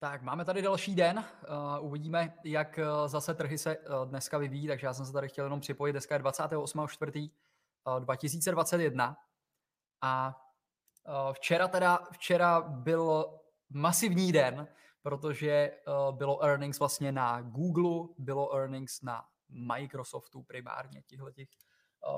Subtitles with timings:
[0.00, 1.18] Tak, máme tady další den.
[1.78, 5.28] Uh, uvidíme, jak uh, zase trhy se uh, dneska vyvíjí, takže já jsem se tady
[5.28, 5.92] chtěl jenom připojit.
[5.92, 7.30] Dneska je 28.4.
[7.86, 9.16] Uh, 2021
[10.00, 10.44] a
[11.32, 13.38] včera teda, včera byl
[13.70, 14.68] masivní den,
[15.02, 15.72] protože
[16.10, 21.48] bylo earnings vlastně na Google, bylo earnings na Microsoftu primárně, těchto těch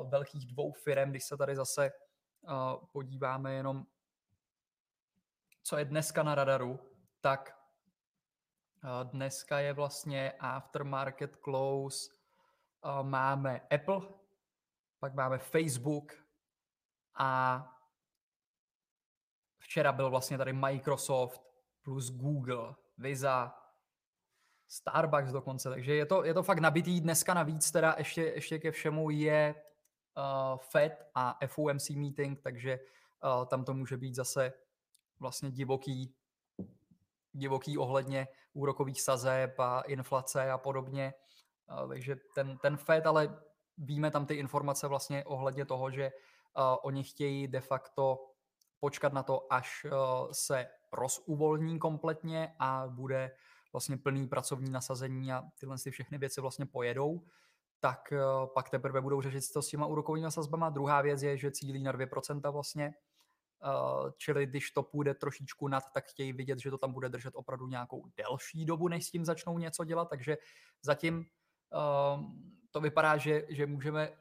[0.09, 1.93] velkých dvou firm, když se tady zase
[2.93, 3.87] podíváme jenom,
[5.63, 6.81] co je dneska na radaru,
[7.21, 7.60] tak
[9.03, 12.11] Dneska je vlastně aftermarket close,
[13.03, 14.01] máme Apple,
[14.99, 16.13] pak máme Facebook
[17.15, 17.63] a
[19.59, 21.43] včera byl vlastně tady Microsoft
[21.83, 23.57] plus Google, Visa,
[24.69, 27.01] Starbucks dokonce, takže je to, je to fakt nabitý.
[27.01, 29.55] Dneska navíc teda ještě, ještě ke všemu je
[30.17, 32.81] uh, Fed a FOMC meeting, takže
[33.25, 34.53] uh, tam to může být zase
[35.21, 36.15] vlastně divoký
[37.33, 41.15] divoký ohledně úrokových sazeb a inflace a podobně.
[41.89, 43.39] Takže ten, ten Fed, ale
[43.79, 46.11] víme tam ty informace vlastně ohledně toho, že
[46.83, 48.19] oni chtějí de facto
[48.81, 49.87] počkat na to, až
[50.33, 53.31] se rozuvolní kompletně a bude
[53.73, 57.23] vlastně plný pracovní nasazení a tyhle ty všechny věci vlastně pojedou,
[57.81, 58.13] tak
[58.55, 60.71] pak teprve budou řešit to s těma úrokovými sazbama.
[60.71, 63.10] Druhá věc je, že cílí na 2% vlastně, Uh,
[64.17, 67.67] čili když to půjde trošičku nad, tak chtějí vidět, že to tam bude držet opravdu
[67.67, 70.39] nějakou delší dobu, než s tím začnou něco dělat, takže
[70.83, 72.25] zatím uh,
[72.71, 74.13] to vypadá, že, že můžeme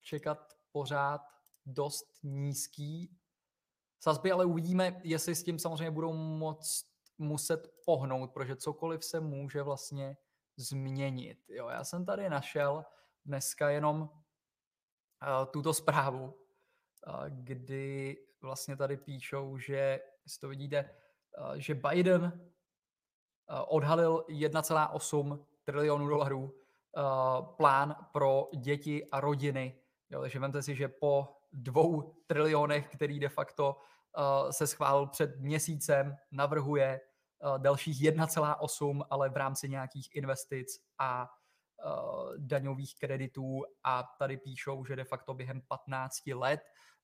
[0.00, 1.20] čekat pořád
[1.66, 3.16] dost nízký
[4.00, 6.84] sazby, ale uvidíme, jestli s tím samozřejmě budou moc
[7.18, 10.16] muset pohnout, protože cokoliv se může vlastně
[10.56, 11.38] změnit.
[11.48, 12.84] Jo, já jsem tady našel
[13.24, 14.08] dneska jenom uh,
[15.50, 16.45] tuto zprávu,
[17.28, 20.90] kdy vlastně tady píšou, že, jestli to vidíte,
[21.54, 22.50] že Biden
[23.66, 26.54] odhalil 1,8 trilionů dolarů
[27.56, 29.80] plán pro děti a rodiny.
[30.10, 33.76] Jo, takže vemte si, že po dvou trilionech, který de facto
[34.50, 37.00] se schválil před měsícem, navrhuje
[37.58, 41.30] dalších 1,8, ale v rámci nějakých investic a
[42.36, 46.60] daňových kreditů a tady píšou, že de facto během 15 let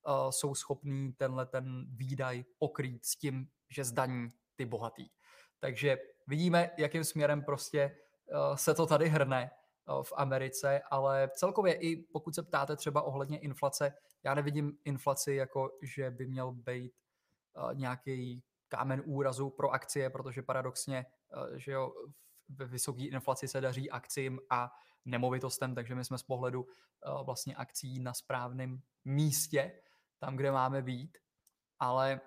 [0.07, 5.09] uh, jsou schopní tenhle ten výdaj pokrýt s tím, že zdaní ty bohatý.
[5.59, 5.97] Takže
[6.27, 7.97] vidíme, jakým směrem prostě
[8.31, 9.51] uh, se to tady hrne
[9.87, 13.93] uh, v Americe, ale celkově i pokud se ptáte třeba ohledně inflace,
[14.23, 16.93] já nevidím inflaci jako, že by měl být
[17.73, 21.05] nějaký kámen úrazu pro akcie, protože paradoxně,
[21.55, 21.93] že jo,
[22.49, 24.71] ve vysoké inflaci se daří akcím a
[25.05, 26.67] nemovitostem, takže my jsme z pohledu
[27.23, 29.71] vlastně akcí na správném místě
[30.23, 31.17] tam, kde máme být,
[31.79, 32.21] ale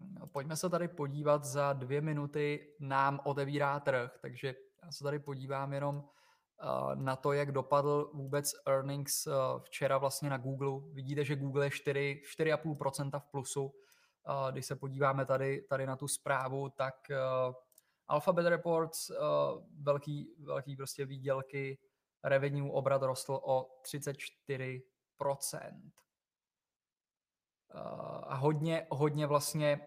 [0.00, 4.54] no, pojďme se tady podívat, za dvě minuty nám otevírá trh, takže
[4.84, 9.32] já se tady podívám jenom uh, na to, jak dopadl vůbec earnings uh,
[9.62, 10.92] včera vlastně na Google.
[10.92, 13.64] Vidíte, že Google je 4, 4,5% v plusu.
[13.64, 13.72] Uh,
[14.50, 16.94] když se podíváme tady, tady na tu zprávu, tak
[18.08, 19.10] Alphabet Reports,
[19.82, 21.78] velký, velký prostě výdělky,
[22.24, 24.80] revenue obrat rostl o 34%
[28.22, 29.80] a hodně, hodně vlastně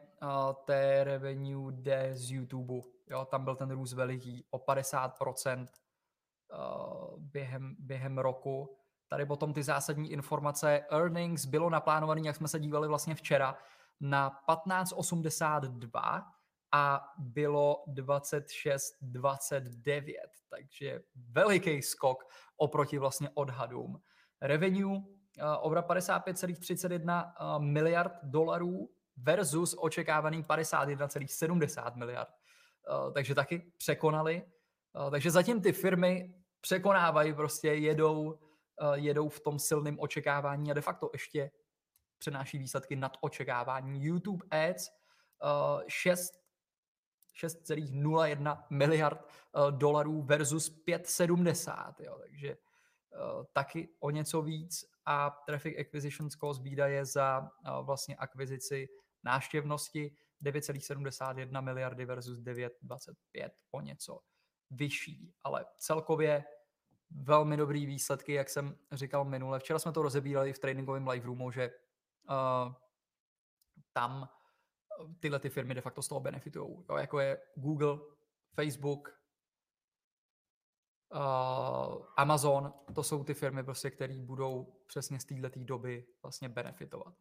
[0.65, 2.73] té revenue jde z YouTube.
[3.09, 5.67] Jo, tam byl ten růst veliký o 50%
[7.17, 8.77] během, během roku.
[9.07, 10.85] Tady potom ty zásadní informace.
[10.89, 13.57] Earnings bylo naplánovaný, jak jsme se dívali vlastně včera,
[13.99, 16.23] na 1582
[16.71, 20.13] a bylo 26,29,
[20.49, 22.23] takže veliký skok
[22.57, 24.01] oproti vlastně odhadům.
[24.41, 25.01] Revenue
[25.59, 32.29] obrat 55,31 miliard dolarů versus očekávaný 51,70 miliard.
[33.13, 34.45] Takže taky překonali.
[35.11, 38.39] Takže zatím ty firmy překonávají, prostě jedou,
[38.93, 41.51] jedou v tom silném očekávání a de facto ještě
[42.17, 44.03] přenáší výsledky nad očekávání.
[44.03, 44.89] YouTube Ads
[45.87, 46.43] 6
[47.43, 49.27] 6,01 miliard
[49.71, 51.93] dolarů versus 5,70.
[51.99, 52.57] Jo, takže
[53.53, 57.49] taky o něco víc a Traffic Acquisition Cost výdaje za
[57.81, 58.89] vlastně akvizici
[59.23, 64.19] náštěvnosti 9,71 miliardy versus 9,25 o něco
[64.69, 65.33] vyšší.
[65.43, 66.43] Ale celkově
[67.11, 69.59] velmi dobrý výsledky, jak jsem říkal minule.
[69.59, 71.71] Včera jsme to rozebírali v tréninkovém live roomu, že
[72.29, 72.73] uh,
[73.93, 74.29] tam
[75.19, 76.85] tyhle ty firmy de facto z toho benefitují.
[76.97, 77.99] Jako je Google,
[78.55, 79.22] Facebook,
[82.17, 87.13] Amazon, to jsou ty firmy, prostě, které budou přesně z této doby vlastně benefitovat.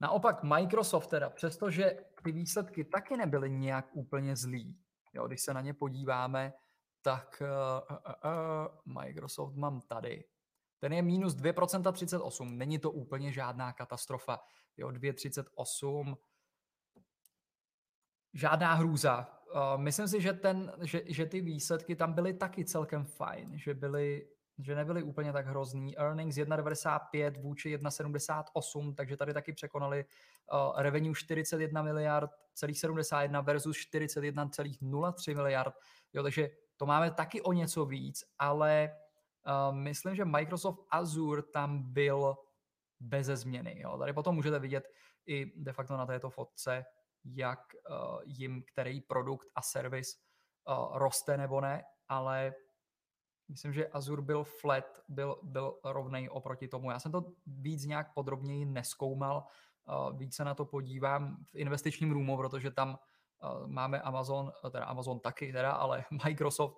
[0.00, 4.78] Naopak Microsoft teda, přestože ty výsledky taky nebyly nějak úplně zlý,
[5.14, 6.52] jo, když se na ně podíváme,
[7.02, 8.32] tak uh, uh,
[8.86, 10.24] uh, Microsoft mám tady.
[10.78, 14.40] Ten je minus 2% 38, není to úplně žádná katastrofa.
[14.76, 16.16] Jo, 2,38,
[18.34, 19.37] žádná hrůza.
[19.76, 24.28] Myslím si, že, ten, že, že ty výsledky tam byly taky celkem fajn, že byly
[24.58, 25.98] že nebyly úplně tak hrozný.
[25.98, 30.04] Earnings 1,95 vůči 1,78, takže tady taky překonali
[30.52, 35.74] uh, revenue 41 miliard, celých 71 versus 41,03 miliard.
[36.12, 38.90] Jo, takže to máme taky o něco víc, ale
[39.46, 42.36] uh, myslím, že Microsoft Azure tam byl
[43.00, 43.80] beze změny.
[43.80, 43.98] Jo.
[43.98, 44.88] Tady potom můžete vidět
[45.26, 46.84] i de facto na této fotce,
[47.24, 47.60] jak
[47.90, 50.16] uh, jim který produkt a servis
[50.68, 52.54] uh, roste nebo ne, ale
[53.50, 56.90] Myslím, že Azure byl flat, byl, byl rovnej oproti tomu.
[56.90, 59.44] Já jsem to víc nějak podrobněji neskoumal,
[59.88, 62.98] uh, víc se na to podívám v investičním roomu, protože tam
[63.66, 66.76] máme Amazon, teda Amazon taky, teda, ale Microsoft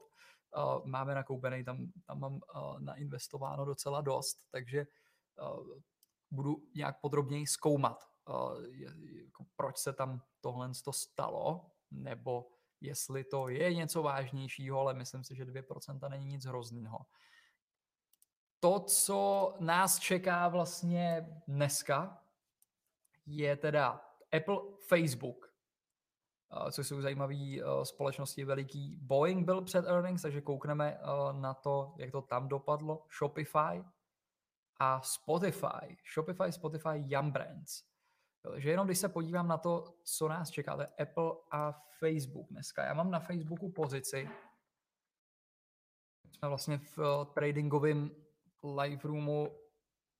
[0.84, 2.40] máme nakoupený, tam, tam mám
[2.78, 4.86] nainvestováno docela dost, takže
[6.30, 8.04] budu nějak podrobněji zkoumat,
[8.70, 8.88] je,
[9.24, 12.50] jako proč se tam tohle stalo, nebo
[12.80, 16.98] jestli to je něco vážnějšího, ale myslím si, že 2% není nic hrozného.
[18.60, 22.24] To, co nás čeká vlastně dneska,
[23.26, 24.00] je teda
[24.36, 25.54] Apple, Facebook,
[26.70, 27.36] což jsou zajímavé
[27.82, 28.96] společnosti veliký.
[29.02, 31.00] Boeing byl před earnings, takže koukneme
[31.32, 33.06] na to, jak to tam dopadlo.
[33.18, 33.84] Shopify
[34.76, 35.96] a Spotify.
[36.14, 37.89] Shopify, Spotify, Yum Brands.
[38.42, 42.48] Takže jenom když se podívám na to, co nás čeká, to je Apple a Facebook
[42.50, 42.84] dneska.
[42.84, 44.28] Já mám na Facebooku pozici,
[46.30, 48.10] jsme vlastně v uh, tradingovém
[48.76, 49.56] live roomu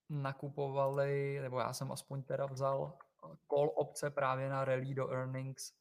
[0.09, 5.73] nakupovali, nebo já jsem aspoň teda vzal eh, call opce právě na rally do earnings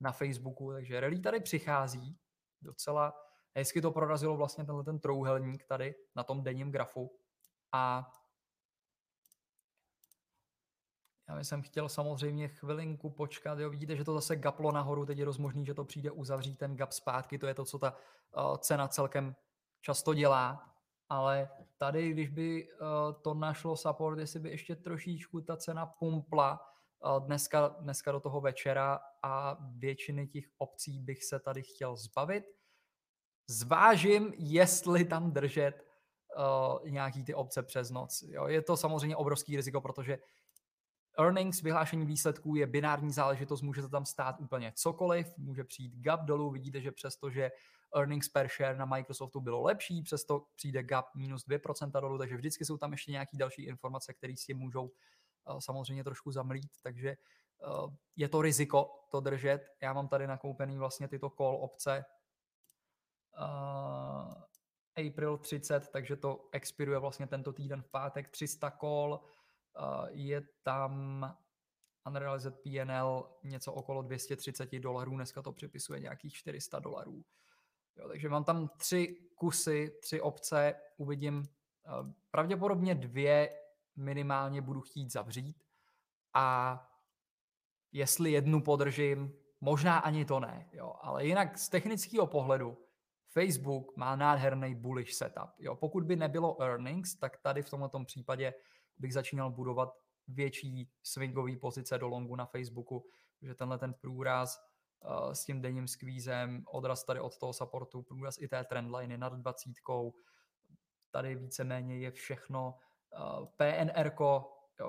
[0.00, 2.18] na Facebooku, takže rally tady přichází
[2.62, 3.14] docela
[3.54, 7.18] hezky to prorazilo vlastně tenhle ten trouhelník tady na tom denním grafu.
[7.72, 8.12] A
[11.28, 15.24] já jsem chtěl samozřejmě chvilinku počkat, jo, vidíte, že to zase gaplo nahoru, teď je
[15.24, 17.96] dost možný, že to přijde uzavřít ten gap zpátky, to je to, co ta
[18.36, 19.36] uh, cena celkem
[19.80, 20.74] často dělá,
[21.08, 22.78] ale tady, když by uh,
[23.22, 26.60] to našlo support, jestli by ještě trošičku ta cena pumpla
[27.04, 32.44] uh, dneska, dneska do toho večera a většiny těch opcí bych se tady chtěl zbavit.
[33.46, 35.86] Zvážím, jestli tam držet
[36.36, 38.24] uh, nějaký ty opce přes noc.
[38.28, 40.18] Jo, je to samozřejmě obrovský riziko, protože
[41.18, 46.20] Earnings, vyhlášení výsledků je binární záležitost, může to tam stát úplně cokoliv, může přijít gap
[46.20, 47.50] dolů, vidíte, že přesto, že
[47.96, 52.64] earnings per share na Microsoftu bylo lepší, přesto přijde gap minus 2% dolů, takže vždycky
[52.64, 57.16] jsou tam ještě nějaké další informace, které si můžou uh, samozřejmě trošku zamlít, takže
[57.66, 59.68] uh, je to riziko to držet.
[59.82, 62.04] Já mám tady nakoupený vlastně tyto call opce
[63.38, 64.32] uh,
[65.08, 69.20] April 30, takže to expiruje vlastně tento týden v pátek 300 call,
[70.10, 71.24] je tam
[72.06, 77.24] unrealized PNL něco okolo 230 dolarů, dneska to připisuje nějakých 400 dolarů.
[77.96, 81.42] Jo, takže mám tam tři kusy, tři obce, uvidím,
[82.30, 83.58] pravděpodobně dvě
[83.96, 85.64] minimálně budu chtít zavřít
[86.34, 86.78] a
[87.92, 92.78] jestli jednu podržím, možná ani to ne, jo, ale jinak z technického pohledu
[93.32, 95.50] Facebook má nádherný bullish setup.
[95.58, 95.76] Jo.
[95.76, 98.54] Pokud by nebylo earnings, tak tady v tomto případě
[98.98, 103.06] bych začínal budovat větší swingový pozice do longu na Facebooku,
[103.42, 104.60] že tenhle ten průraz
[105.04, 109.32] uh, s tím denním skvízem, odraz tady od toho supportu, průraz i té trendliny nad
[109.32, 109.72] 20,
[111.10, 112.78] tady víceméně je všechno.
[113.18, 114.10] Uh, PNR,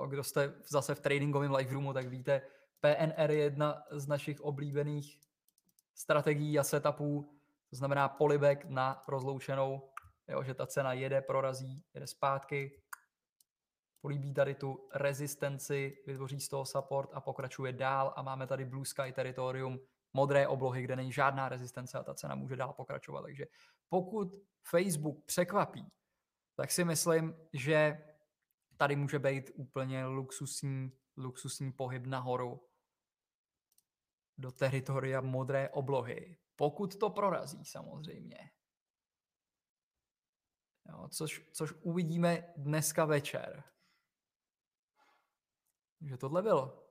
[0.08, 2.42] kdo jste zase v tradingovém live roomu, tak víte,
[2.80, 5.18] PNR je jedna z našich oblíbených
[5.94, 7.30] strategií a setupů,
[7.70, 9.90] to znamená polibek na rozloučenou,
[10.28, 12.82] jo, že ta cena jede, prorazí, jede zpátky,
[14.04, 18.84] políbí tady tu rezistenci, vytvoří z toho support a pokračuje dál a máme tady Blue
[18.84, 19.80] Sky teritorium,
[20.12, 23.22] modré oblohy, kde není žádná rezistence a ta cena může dál pokračovat.
[23.22, 23.44] Takže
[23.88, 25.92] pokud Facebook překvapí,
[26.54, 28.04] tak si myslím, že
[28.76, 32.68] tady může být úplně luxusní, luxusní pohyb nahoru
[34.38, 36.36] do teritoria modré oblohy.
[36.56, 38.50] Pokud to prorazí samozřejmě.
[40.88, 43.73] Jo, což, což uvidíme dneska večer.
[46.04, 46.84] Takže tohle bylo.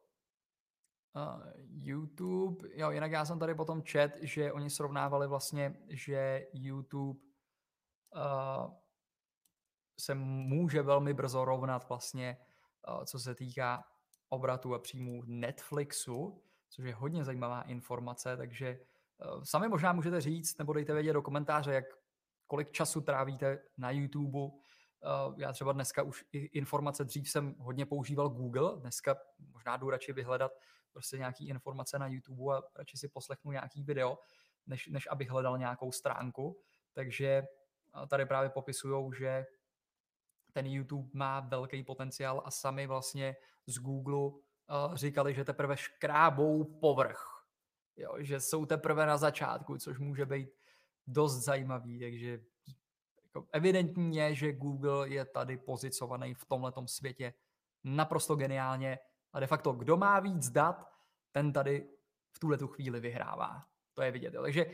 [1.15, 7.20] Uh, YouTube, jo, jinak já jsem tady potom čet, že oni srovnávali vlastně, že YouTube
[8.15, 8.74] uh,
[10.00, 12.38] se může velmi brzo rovnat vlastně,
[12.88, 13.84] uh, co se týká
[14.29, 18.79] obratu a příjmů Netflixu, což je hodně zajímavá informace, takže
[19.36, 21.86] uh, sami možná můžete říct, nebo dejte vědět do komentáře, jak
[22.48, 24.39] kolik času trávíte na YouTube.
[25.03, 29.15] Uh, já třeba dneska už informace, dřív jsem hodně používal Google, dneska
[29.53, 30.51] možná jdu radši vyhledat
[30.91, 34.17] prostě nějaký informace na YouTube a radši si poslechnu nějaký video,
[34.67, 36.60] než, než abych hledal nějakou stránku.
[36.93, 37.43] Takže
[38.07, 39.45] tady právě popisují, že
[40.51, 43.36] ten YouTube má velký potenciál a sami vlastně
[43.67, 47.29] z Google uh, říkali, že teprve škrábou povrch.
[47.95, 50.50] Jo, že jsou teprve na začátku, což může být
[51.07, 52.39] dost zajímavý, takže
[53.35, 57.33] jako evidentní je, že Google je tady pozicovaný v tomhletom světě
[57.83, 58.99] naprosto geniálně
[59.33, 60.89] a de facto, kdo má víc dat,
[61.31, 61.89] ten tady
[62.35, 63.63] v tuhle tu chvíli vyhrává.
[63.93, 64.33] To je vidět.
[64.41, 64.73] Takže uh,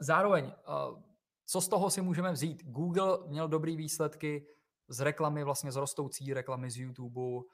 [0.00, 1.02] zároveň, uh,
[1.46, 2.64] co z toho si můžeme vzít?
[2.64, 4.46] Google měl dobrý výsledky
[4.88, 7.20] z reklamy, vlastně z rostoucí reklamy z YouTube.
[7.20, 7.44] Uh,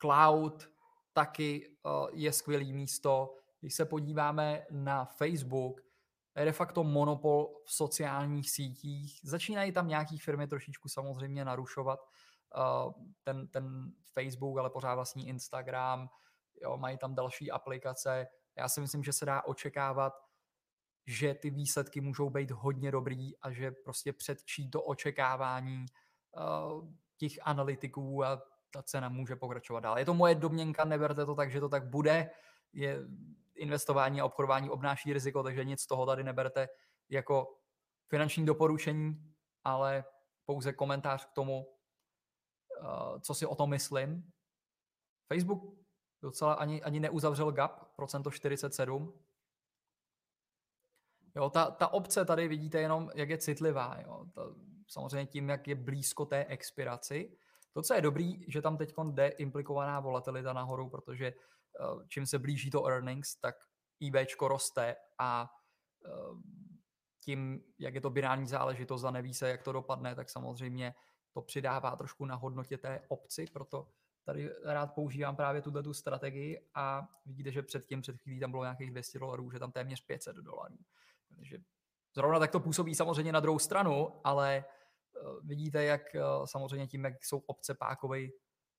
[0.00, 0.68] cloud
[1.12, 1.76] taky
[2.12, 3.34] je skvělý místo.
[3.60, 5.85] Když se podíváme na Facebook,
[6.44, 9.20] de facto monopol v sociálních sítích.
[9.22, 12.00] Začínají tam nějaké firmy trošičku samozřejmě narušovat
[12.56, 16.08] uh, ten, ten Facebook, ale pořád vlastní Instagram,
[16.62, 18.26] jo, mají tam další aplikace.
[18.56, 20.12] Já si myslím, že se dá očekávat,
[21.06, 25.86] že ty výsledky můžou být hodně dobrý a že prostě předčí to očekávání
[26.36, 29.98] uh, těch analytiků a ta cena může pokračovat dál.
[29.98, 32.30] Je to moje domněnka, neberte to tak, že to tak bude.
[32.72, 32.98] Je
[33.56, 36.68] investování a obchodování obnáší riziko, takže nic z toho tady neberte
[37.08, 37.56] jako
[38.08, 39.34] finanční doporučení,
[39.64, 40.04] ale
[40.44, 41.66] pouze komentář k tomu,
[42.80, 44.32] uh, co si o tom myslím.
[45.32, 45.76] Facebook
[46.22, 49.22] docela ani, ani neuzavřel gap, procento 47.
[51.36, 53.96] Jo, ta, ta obce tady vidíte jenom, jak je citlivá.
[54.06, 54.26] Jo.
[54.34, 54.42] Ta,
[54.88, 57.36] samozřejmě tím, jak je blízko té expiraci.
[57.72, 61.32] To, co je dobrý, že tam teď jde implikovaná volatilita nahoru, protože
[62.08, 63.56] čím se blíží to earnings, tak
[64.00, 65.50] IBčko roste a
[66.06, 66.40] uh,
[67.20, 70.94] tím, jak je to binární záležitost a neví se, jak to dopadne, tak samozřejmě
[71.32, 73.88] to přidává trošku na hodnotě té obci, proto
[74.24, 78.64] tady rád používám právě tuto tu strategii a vidíte, že předtím, před chvílí tam bylo
[78.64, 80.78] nějakých 200 dolarů, že tam téměř 500 dolarů.
[81.36, 81.58] Takže
[82.14, 84.64] zrovna tak to působí samozřejmě na druhou stranu, ale
[85.22, 86.02] uh, vidíte, jak
[86.44, 88.32] samozřejmě tím, jak jsou obce pákový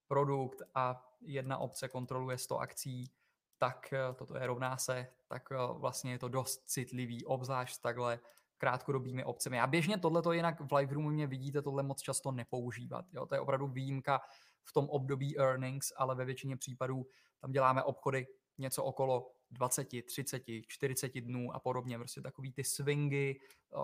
[0.08, 3.12] produkt a jedna obce kontroluje 100 akcí,
[3.58, 8.20] tak uh, toto je rovná se, tak vlastně je to dost citlivý, obzvlášť s takhle
[8.58, 9.60] krátkodobými obcemi.
[9.60, 13.06] A běžně tohle jinak v live roomu mě vidíte tohle moc často nepoužívat.
[13.14, 13.26] Jo?
[13.26, 14.22] To je opravdu výjimka
[14.64, 17.08] v tom období earnings, ale ve většině případů
[17.42, 21.98] tam děláme obchody něco okolo 20, 30, 40 dnů a podobně.
[21.98, 23.40] Prostě takový ty swingy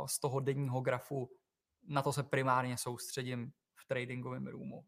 [0.06, 1.30] z toho denního grafu,
[1.88, 4.86] na to se primárně soustředím v tradingovém roomu.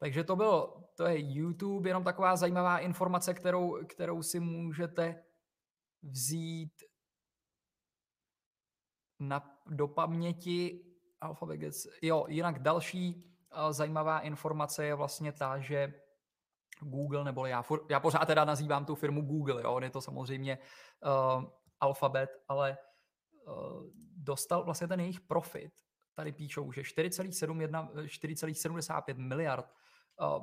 [0.00, 5.24] Takže to bylo, to je YouTube, jenom taková zajímavá informace, kterou, kterou si můžete
[6.02, 6.72] vzít
[9.18, 10.86] na, do paměti.
[11.20, 11.60] Alphabet
[12.02, 13.22] Jo, jinak další uh,
[13.72, 15.94] zajímavá informace je vlastně ta, že
[16.80, 20.58] Google, nebo já, já pořád teda nazývám tu firmu Google, jo, on je to samozřejmě
[21.04, 21.44] uh,
[21.80, 22.78] Alphabet, ale
[23.46, 23.82] uh,
[24.16, 25.72] dostal vlastně ten jejich profit,
[26.14, 29.74] tady píšou, že 4,75 miliard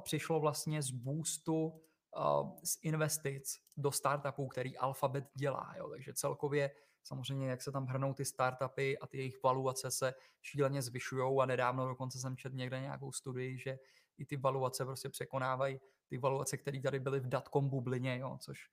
[0.03, 5.73] přišlo vlastně z boostu uh, z investic do startupů, který Alphabet dělá.
[5.77, 5.89] Jo.
[5.89, 6.71] Takže celkově
[7.03, 11.45] samozřejmě, jak se tam hrnou ty startupy a ty jejich valuace se šíleně zvyšují a
[11.45, 13.79] nedávno dokonce jsem četl někde nějakou studii, že
[14.17, 18.69] i ty valuace prostě překonávají ty valuace, které tady byly v datkom bublině, jo, což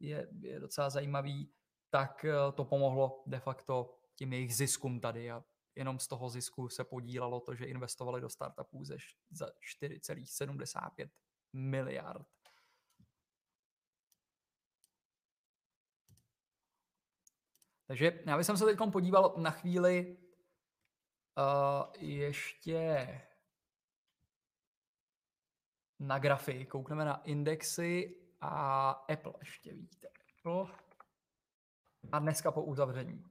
[0.00, 1.50] je, je docela zajímavý,
[1.90, 5.44] tak eh, to pomohlo de facto tím jejich ziskům tady a
[5.76, 8.96] jenom z toho zisku se podílalo to, že investovali do startupů ze,
[9.30, 9.46] za
[9.82, 11.10] 4,75
[11.52, 12.26] miliard.
[17.86, 20.16] Takže já bych se teď podíval na chvíli
[21.36, 23.06] uh, ještě
[25.98, 30.08] na grafy, koukneme na indexy a Apple ještě vidíte.
[30.38, 30.66] Apple
[32.12, 33.24] a dneska po uzavření.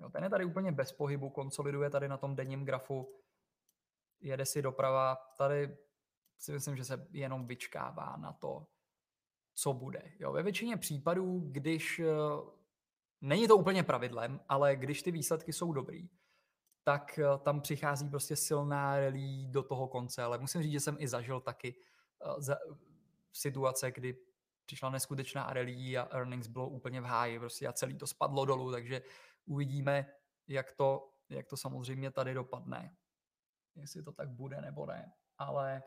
[0.00, 3.14] Jo, ten je tady úplně bez pohybu, konsoliduje tady na tom denním grafu,
[4.20, 5.14] jede si doprava.
[5.14, 5.76] Tady
[6.38, 8.66] si myslím, že se jenom vyčkává na to,
[9.54, 10.12] co bude.
[10.18, 12.00] Jo, ve většině případů, když
[13.20, 16.08] Není to úplně pravidlem, ale když ty výsledky jsou dobrý,
[16.84, 20.96] tak eh, tam přichází prostě silná rally do toho konce, ale musím říct, že jsem
[20.98, 21.74] i zažil taky
[22.24, 22.56] uh, za,
[23.32, 24.16] situace, kdy
[24.66, 28.72] přišla neskutečná rally a earnings bylo úplně v háji prostě a celý to spadlo dolů,
[28.72, 29.02] takže
[29.48, 30.06] uvidíme,
[30.48, 32.96] jak to, jak to samozřejmě tady dopadne.
[33.74, 35.12] Jestli to tak bude nebo ne.
[35.38, 35.82] Ale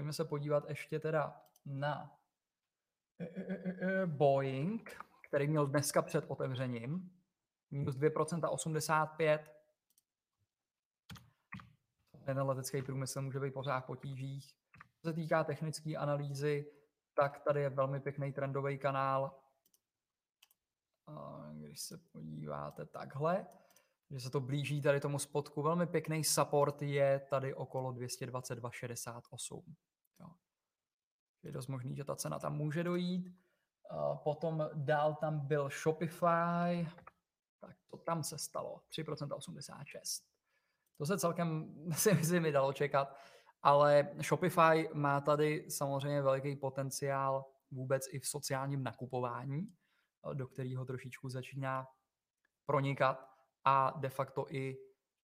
[0.00, 2.16] Pojďme se podívat ještě teda na
[3.20, 4.96] e, e, e, Boeing,
[5.28, 7.10] který měl dneska před otevřením.
[7.70, 9.54] Minus 2% 85.
[12.24, 14.54] Ten letecký průmysl může být pořád potížích.
[15.00, 16.72] Co se týká technické analýzy,
[17.14, 19.40] tak tady je velmi pěkný trendový kanál.
[21.52, 23.46] Když se podíváte takhle,
[24.10, 29.62] že se to blíží tady tomu spotku, velmi pěkný support je tady okolo 222,68.
[31.42, 33.36] Je dost možný, že ta cena tam může dojít.
[34.24, 36.88] Potom dál tam byl Shopify,
[37.60, 40.24] tak to tam se stalo, 3% 86.
[40.98, 43.16] To se celkem si myslím mi dalo čekat,
[43.62, 49.72] ale Shopify má tady samozřejmě veliký potenciál vůbec i v sociálním nakupování,
[50.34, 51.86] do kterého trošičku začíná
[52.66, 53.30] pronikat
[53.64, 54.76] a de facto i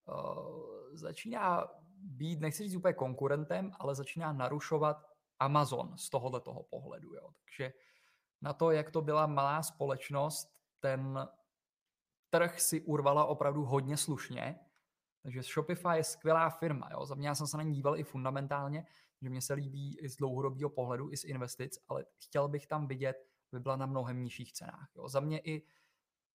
[0.09, 5.07] uh, začíná být, nechci říct úplně konkurentem, ale začíná narušovat
[5.39, 7.15] Amazon z tohohle toho pohledu.
[7.15, 7.31] Jo.
[7.45, 7.73] Takže
[8.43, 10.49] na to, jak to byla malá společnost,
[10.81, 11.29] ten
[12.31, 14.61] trh si urvala opravdu hodně slušně.
[15.23, 16.89] Takže Shopify je skvělá firma.
[16.93, 17.07] Jo.
[17.07, 18.87] Za mě já jsem se na ní díval i fundamentálně,
[19.23, 22.87] že mě se líbí i z dlouhodobého pohledu, i z investic, ale chtěl bych tam
[22.87, 23.17] vidět,
[23.57, 24.89] by byla na mnohem nižších cenách.
[24.97, 25.09] Jo.
[25.09, 25.63] Za mě i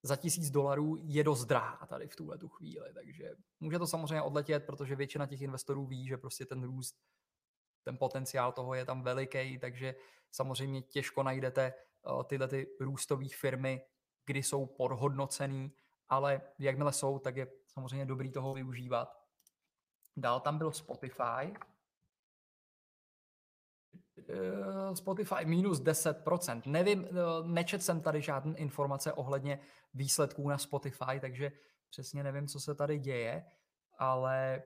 [0.04, 4.22] za tisíc dolarů je dost drahá tady v tuhle tu chvíli, takže může to samozřejmě
[4.22, 6.96] odletět, protože většina těch investorů ví, že prostě ten růst,
[7.84, 9.96] ten potenciál toho je tam veliký, takže
[10.32, 11.74] samozřejmě těžko najdete
[12.04, 13.82] uh, tyhle ty růstové firmy,
[14.26, 15.72] kdy jsou podhodnocený,
[16.10, 19.22] ale jakmile jsou, tak je samozřejmě dobrý toho využívat.
[20.18, 21.71] Dál tam byl Spotify, Eh,
[24.94, 26.62] Spotify minus 10%.
[26.66, 27.12] Nevím, eh,
[27.44, 29.60] nečet jsem tady žádné informace ohledně
[29.94, 31.52] výsledků na Spotify, takže
[31.90, 33.46] přesně nevím, co se tady děje,
[33.98, 34.64] ale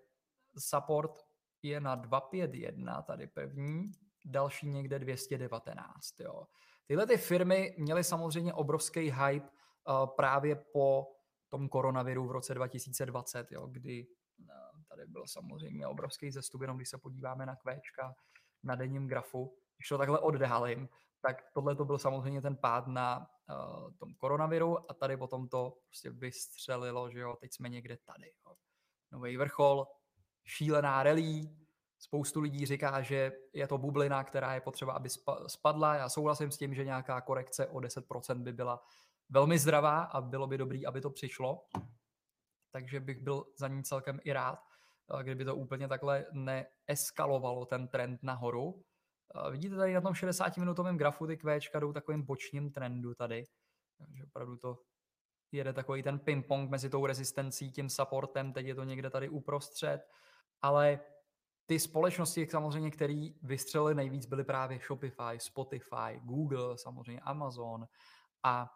[0.57, 1.19] support
[1.61, 3.91] je na 251, tady první,
[4.25, 6.19] další někde 219.
[6.19, 6.43] Jo.
[6.85, 11.07] Tyhle ty firmy měly samozřejmě obrovský hype uh, právě po
[11.49, 14.07] tom koronaviru v roce 2020, jo, kdy
[14.95, 18.15] tady byl samozřejmě obrovský zestup, jenom když se podíváme na kvéčka,
[18.65, 20.89] na denním grafu, když to takhle oddálím,
[21.21, 25.77] tak tohle to byl samozřejmě ten pád na uh, tom koronaviru a tady potom to
[25.85, 28.31] prostě vystřelilo, že jo, teď jsme někde tady.
[28.45, 28.55] Jo.
[29.11, 29.87] Nový vrchol,
[30.43, 31.41] šílená rally,
[31.99, 35.09] spoustu lidí říká, že je to bublina, která je potřeba, aby
[35.47, 35.95] spadla.
[35.95, 38.83] Já souhlasím s tím, že nějaká korekce o 10% by byla
[39.29, 41.65] velmi zdravá a bylo by dobrý, aby to přišlo.
[42.71, 44.59] Takže bych byl za ní celkem i rád
[45.21, 48.81] kdyby to úplně takhle neeskalovalo ten trend nahoru.
[49.51, 53.43] Vidíte tady na tom 60-minutovém grafu ty kvéčka jdou takovým bočním trendu tady.
[53.97, 54.77] Takže opravdu to
[55.51, 60.01] jede takový ten ping-pong mezi tou rezistencí, tím supportem, teď je to někde tady uprostřed,
[60.61, 60.99] ale
[61.65, 67.85] ty společnosti samozřejmě, které vystřelily nejvíc, byly právě Shopify, Spotify, Google, samozřejmě Amazon
[68.43, 68.71] a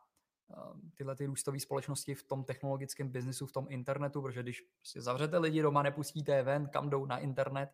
[0.95, 5.37] tyhle ty růstové společnosti v tom technologickém biznisu, v tom internetu, protože když prostě zavřete
[5.37, 7.69] lidi doma, nepustíte ven, kam jdou na internet,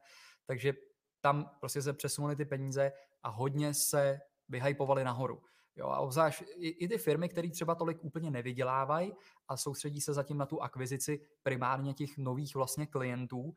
[0.45, 0.73] takže
[1.21, 2.91] tam prostě se přesunuly ty peníze
[3.23, 5.41] a hodně se vyhypovali nahoru.
[5.75, 9.13] Jo, a obzvlášť i, i ty firmy, které třeba tolik úplně nevydělávají
[9.47, 13.55] a soustředí se zatím na tu akvizici primárně těch nových vlastně klientů,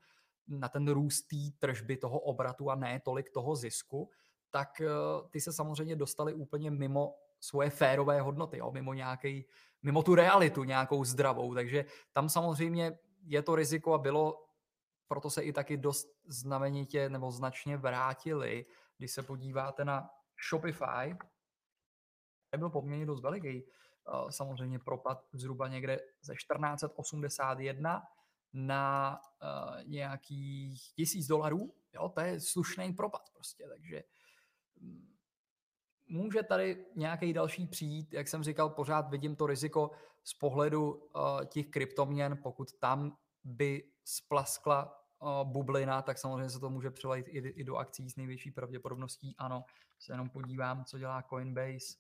[0.49, 4.11] na ten růst té tržby toho obratu a ne tolik toho zisku,
[4.51, 9.47] tak uh, ty se samozřejmě dostali úplně mimo svoje férové hodnoty, jo, mimo, nějaký,
[9.83, 11.55] mimo tu realitu nějakou zdravou.
[11.55, 14.47] Takže tam samozřejmě je to riziko a bylo,
[15.09, 18.67] proto se i taky dost znamenitě nebo značně vrátili,
[18.99, 20.11] když se podíváte na
[20.49, 21.17] Shopify,
[22.57, 23.65] byl poměrně dost veliký,
[24.31, 28.03] samozřejmě propad zhruba někde ze 1481
[28.53, 34.05] na uh, nějakých tisíc dolarů, jo, to je slušný propad prostě, takže
[34.81, 35.18] mm,
[36.09, 39.91] může tady nějaký další přijít, jak jsem říkal, pořád vidím to riziko
[40.23, 46.71] z pohledu uh, těch kryptoměn, pokud tam by splaskla uh, bublina, tak samozřejmě se to
[46.71, 49.35] může přelejt i, i do akcí s největší pravděpodobností.
[49.39, 49.65] Ano,
[49.99, 51.99] se jenom podívám, co dělá Coinbase.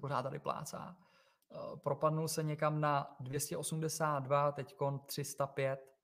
[0.00, 0.96] Pořád tady plácá.
[1.48, 4.74] Uh, propadnul se někam na 282, teď
[5.06, 5.96] 305.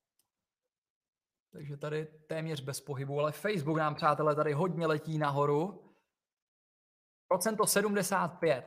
[1.52, 5.91] Takže tady téměř bez pohybu, ale Facebook nám, přátelé, tady hodně letí nahoru.
[7.32, 8.64] Procento 75.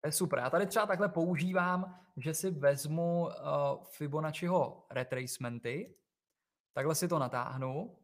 [0.00, 0.38] To je super.
[0.38, 3.30] Já tady třeba takhle používám, že si vezmu uh,
[3.84, 5.94] Fibonacciho retracementy,
[6.72, 7.98] takhle si to natáhnu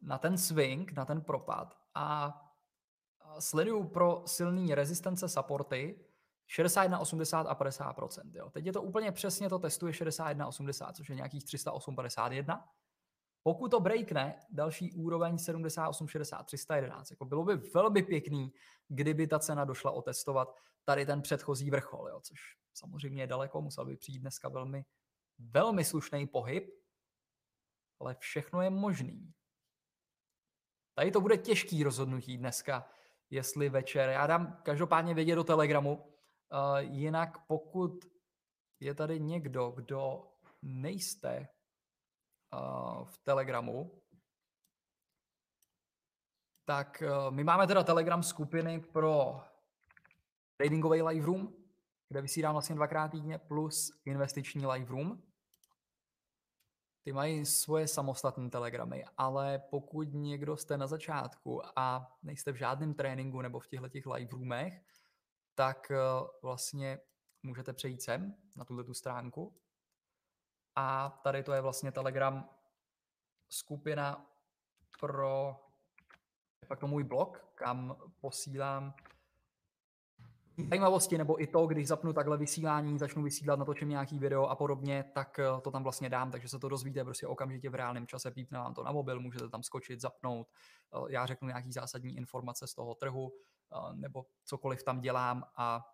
[0.00, 2.38] na ten swing, na ten propad a
[3.38, 6.04] sleduju pro silný rezistence supporty
[6.46, 7.96] 61, 80 a 50
[8.32, 8.50] jo.
[8.50, 12.68] Teď je to úplně přesně, to testuje 61, 80, což je nějakých 308, 51.
[13.42, 17.10] Pokud to breakne, další úroveň 78, 60, 311.
[17.10, 18.52] Jako bylo by velmi pěkný,
[18.88, 22.40] kdyby ta cena došla otestovat tady ten předchozí vrchol, jo, což
[22.74, 24.84] samozřejmě je daleko, musel by přijít dneska velmi,
[25.38, 26.70] velmi slušný pohyb,
[28.00, 29.32] ale všechno je možný.
[30.94, 32.90] Tady to bude těžký rozhodnutí dneska,
[33.30, 34.10] jestli večer.
[34.10, 38.04] Já dám každopádně vědět do Telegramu, uh, jinak pokud
[38.80, 41.48] je tady někdo, kdo nejste
[43.04, 44.02] v Telegramu,
[46.64, 49.40] tak uh, my máme teda Telegram skupiny pro
[50.56, 51.54] tradingový live room,
[52.08, 55.22] kde vysílám vlastně dvakrát týdně, plus investiční live room.
[57.04, 62.94] Ty mají svoje samostatné telegramy, ale pokud někdo jste na začátku a nejste v žádném
[62.94, 64.82] tréninku nebo v těchto těch live roomech,
[65.54, 65.96] tak eh,
[66.42, 66.98] vlastně
[67.42, 69.60] můžete přejít sem na tuhle tu stránku.
[70.76, 72.48] A tady to je vlastně Telegram
[73.48, 74.26] skupina
[75.00, 75.56] pro
[76.68, 78.94] pak to můj blog, kam posílám
[80.70, 85.04] zajímavosti, nebo i to, když zapnu takhle vysílání, začnu vysílat, natočím nějaký video a podobně,
[85.14, 88.30] tak eh, to tam vlastně dám, takže se to dozvíte prostě okamžitě v reálném čase,
[88.30, 90.48] pípne vám to na mobil, můžete tam skočit, zapnout,
[90.94, 95.86] eh, já řeknu nějaký zásadní informace z toho trhu, eh, nebo cokoliv tam dělám a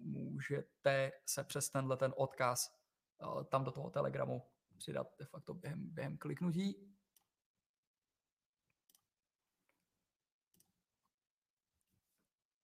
[0.00, 2.75] můžete se přes tenhle ten odkaz
[3.50, 4.42] tam do toho telegramu
[4.76, 6.96] přidat de facto během, během kliknutí.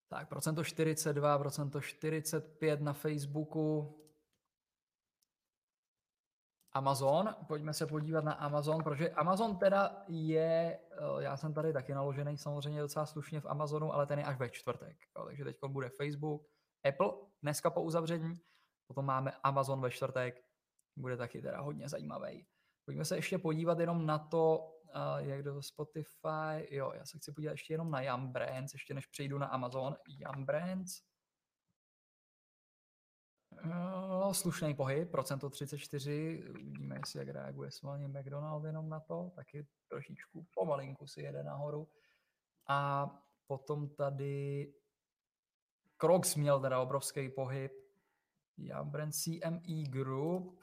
[0.09, 3.99] Tak, procento 42, procento 45 na Facebooku.
[6.73, 11.95] Amazon, pojďme se podívat na Amazon, protože Amazon teda je, eh, já jsem tady taky
[11.95, 14.97] naložený samozřejmě docela slušně v Amazonu, ale ten je až ve čtvrtek.
[15.13, 16.43] Takže teď bude Facebook,
[16.89, 17.13] Apple
[17.43, 18.41] dneska po uzavření,
[18.87, 20.45] potom máme Amazon ve čtvrtek,
[20.97, 22.47] bude taky teda hodně zajímavý.
[22.85, 27.33] Pojďme se ještě podívat jenom na to, uh, jak do Spotify, jo, já se chci
[27.33, 29.97] podívat ještě jenom na Yum Brands, ještě než přejdu na Amazon.
[30.07, 31.01] Yum Brands,
[33.65, 39.67] No, slušný pohyb, procento 34, uvidíme, jestli jak reaguje svalně McDonald jenom na to, taky
[39.89, 41.89] trošičku pomalinku si jede nahoru.
[42.69, 43.11] A
[43.47, 44.67] potom tady
[46.01, 47.73] Crocs měl teda obrovský pohyb,
[48.57, 50.61] Yum Brand CME Group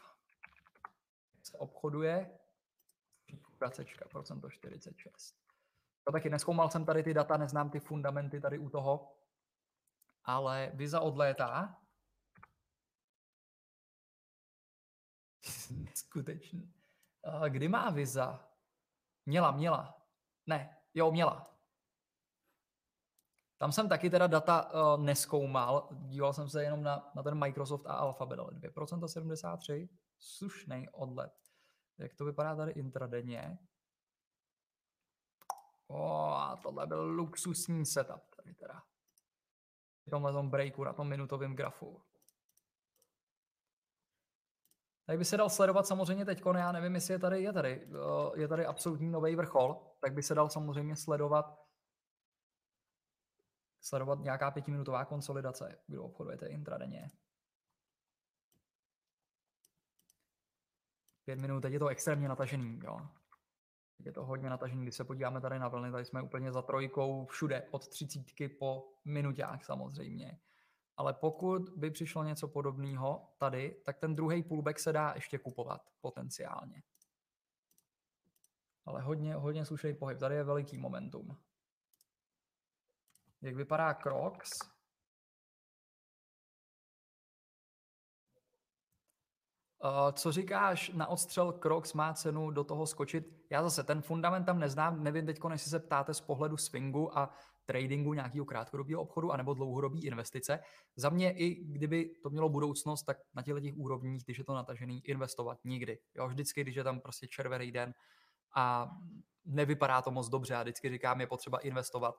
[1.43, 2.39] se obchoduje,
[3.57, 5.35] pracečka, procento 46.
[6.03, 9.15] To taky neskoumal jsem tady ty data, neznám ty fundamenty tady u toho,
[10.23, 11.81] ale Visa odlétá.
[15.95, 16.73] Skutečně.
[17.49, 18.49] Kdy má Visa?
[19.25, 20.01] Měla, měla.
[20.47, 21.58] Ne, jo, měla.
[23.59, 27.85] Tam jsem taky teda data uh, neskoumal, díval jsem se jenom na, na ten Microsoft
[27.87, 31.33] a Alphabet, ale 2% 73, slušný odlet.
[31.97, 33.59] Jak to vypadá tady intradenně?
[35.87, 38.83] O, a tohle byl luxusní setup tady teda.
[40.07, 42.01] V tomhle tom breaku, na tom minutovém grafu.
[45.05, 47.87] Tak by se dal sledovat samozřejmě teď, já nevím, jestli je tady, je tady,
[48.35, 51.68] je tady absolutní nový vrchol, tak by se dal samozřejmě sledovat
[53.89, 57.07] sledovat nějaká pětiminutová konsolidace, kdo obchodujete intradenně.
[61.25, 63.07] Pět minut, teď je to extrémně natažený, jo.
[63.97, 66.61] Teď je to hodně natažený, když se podíváme tady na vlny, tady jsme úplně za
[66.61, 70.39] trojkou všude, od třicítky po minuták samozřejmě.
[70.97, 75.81] Ale pokud by přišlo něco podobného tady, tak ten druhý pullback se dá ještě kupovat
[76.01, 76.83] potenciálně.
[78.85, 80.19] Ale hodně, hodně slušný pohyb.
[80.19, 81.37] Tady je veliký momentum.
[83.41, 84.49] Jak vypadá Crocs?
[89.83, 93.45] Uh, co říkáš, na odstřel Crocs má cenu do toho skočit?
[93.49, 97.33] Já zase ten fundament tam neznám, nevím teď, jestli se ptáte z pohledu swingu a
[97.65, 100.59] tradingu nějakého krátkodobého obchodu anebo dlouhodobé investice.
[100.95, 105.01] Za mě i kdyby to mělo budoucnost, tak na těch úrovních, když je to natažený,
[105.05, 105.99] investovat nikdy.
[106.15, 107.93] Jo, vždycky, když je tam prostě červený den
[108.55, 108.89] a
[109.45, 112.15] nevypadá to moc dobře a vždycky říkám, je potřeba investovat,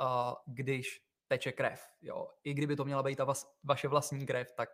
[0.00, 1.80] uh, když teče krev.
[2.02, 2.28] Jo.
[2.44, 3.26] I kdyby to měla být ta
[3.64, 4.68] vaše vlastní krev, tak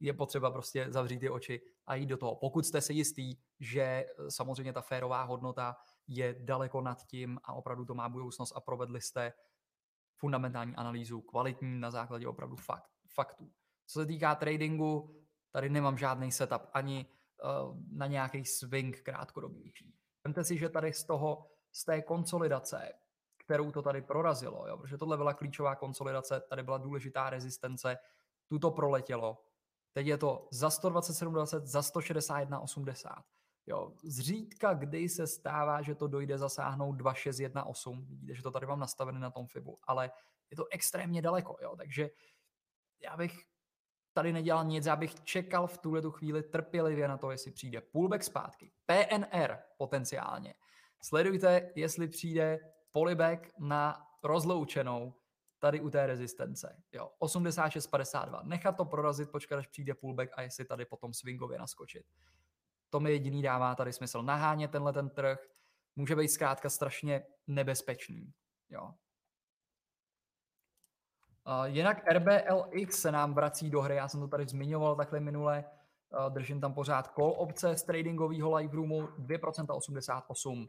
[0.00, 2.36] je potřeba prostě zavřít ty oči a jít do toho.
[2.36, 5.76] Pokud jste si jistý, že eh, samozřejmě ta férová hodnota
[6.08, 9.32] je daleko nad tím a opravdu to má budoucnost a provedli jste
[10.16, 13.50] fundamentální analýzu, kvalitní na základě opravdu fakt, faktů.
[13.86, 15.16] Co se týká tradingu,
[15.50, 19.94] tady nemám žádný setup ani uh, na nějaký swing krátkodobější.
[20.24, 22.92] Vemte si, že tady z toho, z té konsolidace,
[23.36, 27.98] kterou to tady prorazilo, jo, protože tohle byla klíčová konsolidace, tady byla důležitá rezistence,
[28.46, 29.44] tuto proletělo,
[29.92, 33.22] teď je to za 127,20, za 161,80.
[33.66, 37.86] Jo, zřídka kdy se stává, že to dojde zasáhnout 2618.
[38.08, 40.10] Vidíte, že to tady mám nastavené na tom FIBu, ale
[40.50, 42.10] je to extrémně daleko, jo, takže
[43.00, 43.44] já bych
[44.12, 47.80] tady nedělal nic, já bych čekal v tuhle tu chvíli trpělivě na to, jestli přijde
[47.80, 50.54] pullback zpátky, PNR potenciálně.
[51.02, 52.58] Sledujte, jestli přijde
[52.92, 55.14] polibek na rozloučenou
[55.58, 56.82] tady u té rezistence.
[56.92, 58.44] Jo, 86,52.
[58.44, 62.06] Nechat to prorazit, počkat, až přijde pullback a jestli tady potom swingově naskočit.
[62.90, 64.22] To mi jediný dává tady smysl.
[64.22, 65.48] Nahánět tenhle ten trh
[65.96, 68.32] může být zkrátka strašně nebezpečný.
[68.70, 68.94] Jo.
[71.64, 75.64] Jinak RBLX se nám vrací do hry, já jsem to tady zmiňoval takhle minule,
[76.10, 80.66] uh, držím tam pořád call opce z tradingového live roomu 2% 88.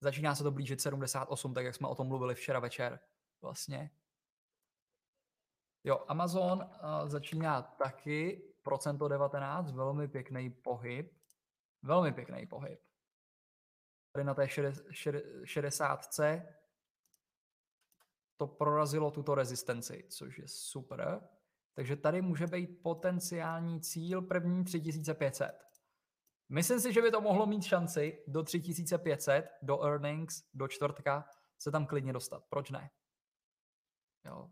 [0.00, 3.00] Začíná se to blížit 78, tak jak jsme o tom mluvili včera večer
[3.42, 3.90] vlastně.
[5.84, 11.12] Jo, Amazon uh, začíná taky procento 19, velmi pěkný pohyb.
[11.82, 12.80] Velmi pěkný pohyb.
[14.12, 14.48] Tady na té
[15.44, 16.06] 60
[18.36, 21.28] to prorazilo tuto rezistenci, což je super.
[21.74, 25.66] Takže tady může být potenciální cíl první 3500.
[26.48, 31.70] Myslím si, že by to mohlo mít šanci do 3500, do earnings, do čtvrtka se
[31.70, 32.44] tam klidně dostat.
[32.48, 32.90] Proč ne?
[34.24, 34.50] Jo.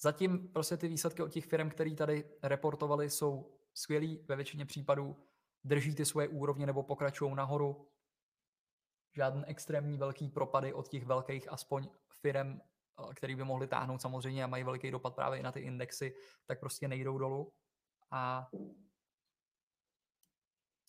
[0.00, 5.16] Zatím prostě ty výsledky od těch firm, které tady reportovali, jsou skvělý ve většině případů.
[5.64, 7.90] Drží ty svoje úrovně nebo pokračují nahoru.
[9.12, 12.60] Žádný extrémní velký propady od těch velkých aspoň firm,
[13.14, 16.14] který by mohli táhnout samozřejmě a mají velký dopad právě i na ty indexy,
[16.46, 17.52] tak prostě nejdou dolů.
[18.10, 18.48] A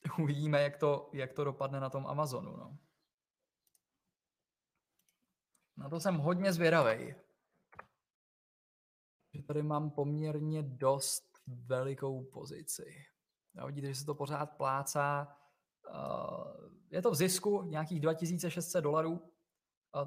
[0.19, 2.57] uvidíme, jak to, jak to dopadne na tom Amazonu.
[2.57, 2.77] No.
[5.77, 7.15] Na to jsem hodně zvědavý.
[9.47, 13.05] Tady mám poměrně dost velikou pozici.
[13.55, 15.37] Já vidíte, že se to pořád plácá.
[16.89, 19.34] Je to v zisku nějakých 2600 dolarů.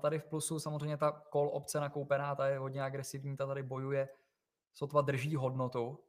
[0.01, 4.09] Tady v plusu samozřejmě ta call opce nakoupená, ta je hodně agresivní, ta tady bojuje,
[4.75, 6.05] sotva drží hodnotu.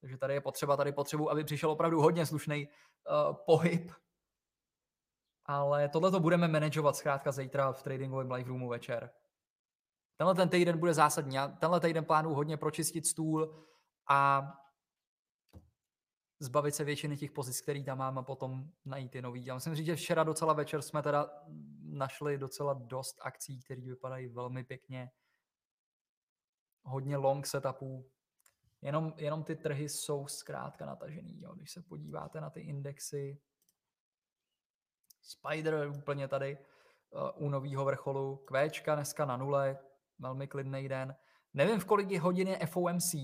[0.00, 3.92] Takže tady je potřeba, tady potřebu, aby přišel opravdu hodně slušný uh, pohyb.
[5.44, 9.10] Ale tohle to budeme manažovat zkrátka zítra v tradingovém live roomu večer.
[10.16, 11.38] Tenhle ten týden bude zásadní.
[11.58, 13.66] Tenhle týden plánuju hodně pročistit stůl
[14.08, 14.42] a
[16.42, 19.44] zbavit se většiny těch pozic, který tam mám a potom najít ty nový.
[19.44, 21.30] Já musím říct, že včera docela večer jsme teda
[21.82, 25.10] našli docela dost akcí, které vypadají velmi pěkně.
[26.84, 28.12] Hodně long setupů,
[28.82, 31.40] Jenom, jenom ty trhy jsou zkrátka natažený.
[31.40, 31.54] Jo.
[31.54, 33.38] Když se podíváte na ty indexy,
[35.22, 36.58] Spider úplně tady
[37.10, 39.78] uh, u nového vrcholu, Kvéčka dneska na nule,
[40.18, 41.16] velmi klidný den.
[41.54, 43.14] Nevím, v kolik je hodin je FOMC,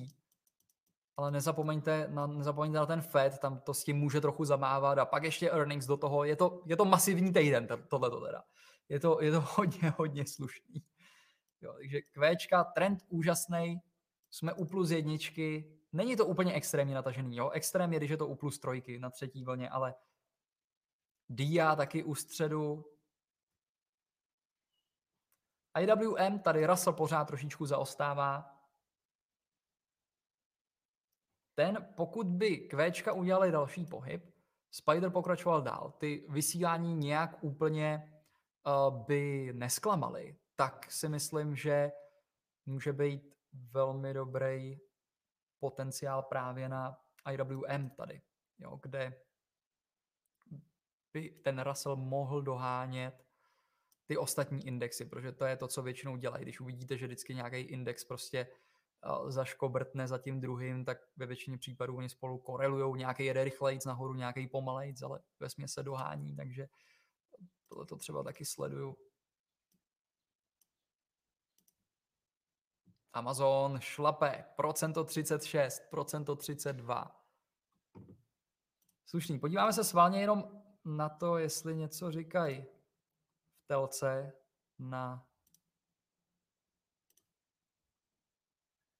[1.18, 5.04] ale nezapomeňte na, nezapomeňte na ten Fed, tam to s tím může trochu zamávat a
[5.04, 6.24] pak ještě earnings do toho.
[6.24, 8.44] Je to, je to masivní týden, tohle teda.
[8.88, 10.82] Je to, je to hodně, hodně slušný.
[11.60, 13.80] Jo, takže Kvéčka, trend úžasný,
[14.30, 15.78] jsme u plus jedničky.
[15.92, 17.50] Není to úplně extrémně natažený, jo?
[17.50, 19.94] Extrém je, když je to u plus trojky na třetí vlně, ale
[21.28, 22.84] DIA taky u středu.
[25.80, 28.57] IWM, tady Russell pořád trošičku zaostává.
[31.58, 34.34] Ten, pokud by Kvéčka udělali další pohyb,
[34.70, 38.12] Spider pokračoval dál, ty vysílání nějak úplně
[38.66, 41.92] uh, by nesklamaly, tak si myslím, že
[42.66, 44.78] může být velmi dobrý
[45.58, 47.00] potenciál právě na
[47.32, 48.22] IWM tady,
[48.58, 49.20] jo, kde
[51.12, 53.26] by ten Russell mohl dohánět
[54.06, 56.42] ty ostatní indexy, protože to je to, co většinou dělají.
[56.42, 58.46] Když uvidíte, že vždycky nějaký index prostě
[59.28, 64.14] zaškobrtne za tím druhým, tak ve většině případů oni spolu korelují, nějaký jede rychlejc nahoru,
[64.14, 66.68] nějaký pomalejc, ale ve se dohání, takže
[67.68, 68.96] tohle to třeba taky sleduju.
[73.12, 77.24] Amazon šlape, procento 36, procento 32.
[79.06, 84.32] Slušný, podíváme se sválně jenom na to, jestli něco říkají v telce
[84.78, 85.27] na,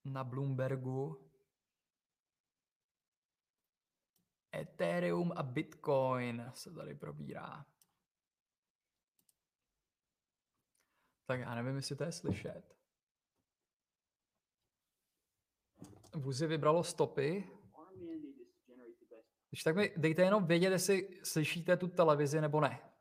[0.05, 1.29] na Bloombergu.
[4.55, 7.65] Ethereum a Bitcoin se tady probírá.
[11.25, 12.75] Tak já nevím, jestli to je slyšet.
[16.15, 17.49] Vuzi vybralo stopy.
[19.49, 22.91] Když tak mi dejte jenom vědět, jestli slyšíte tu televizi nebo ne.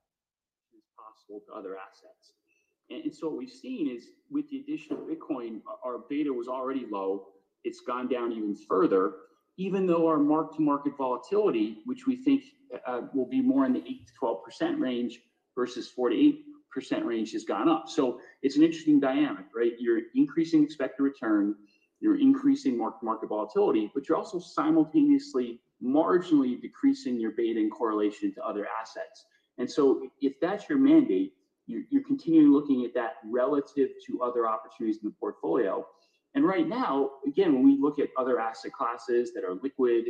[2.90, 6.48] And, so what we've seen is with the addition of Bitcoin, uh, our beta was
[6.48, 7.26] already low.
[7.64, 9.14] It's gone down even further.
[9.60, 13.80] even though our mark-to-market volatility, which we think uh, uh, will be more in the
[13.80, 15.20] 8 to 12% range
[15.56, 17.88] versus 4%-8% range, has gone up.
[17.88, 19.72] So it's an interesting dynamic, right?
[19.80, 21.56] You're increasing expected return,
[22.00, 28.44] you're increasing mark-to-market volatility, but you're also simultaneously marginally decreasing your beta and correlation to
[28.44, 29.24] other assets.
[29.58, 31.32] And so if that's your mandate,
[31.68, 35.86] you're continuing looking at that relative to other opportunities in the portfolio.
[36.34, 40.04] And right now, again, when we look at other asset classes that are liquid,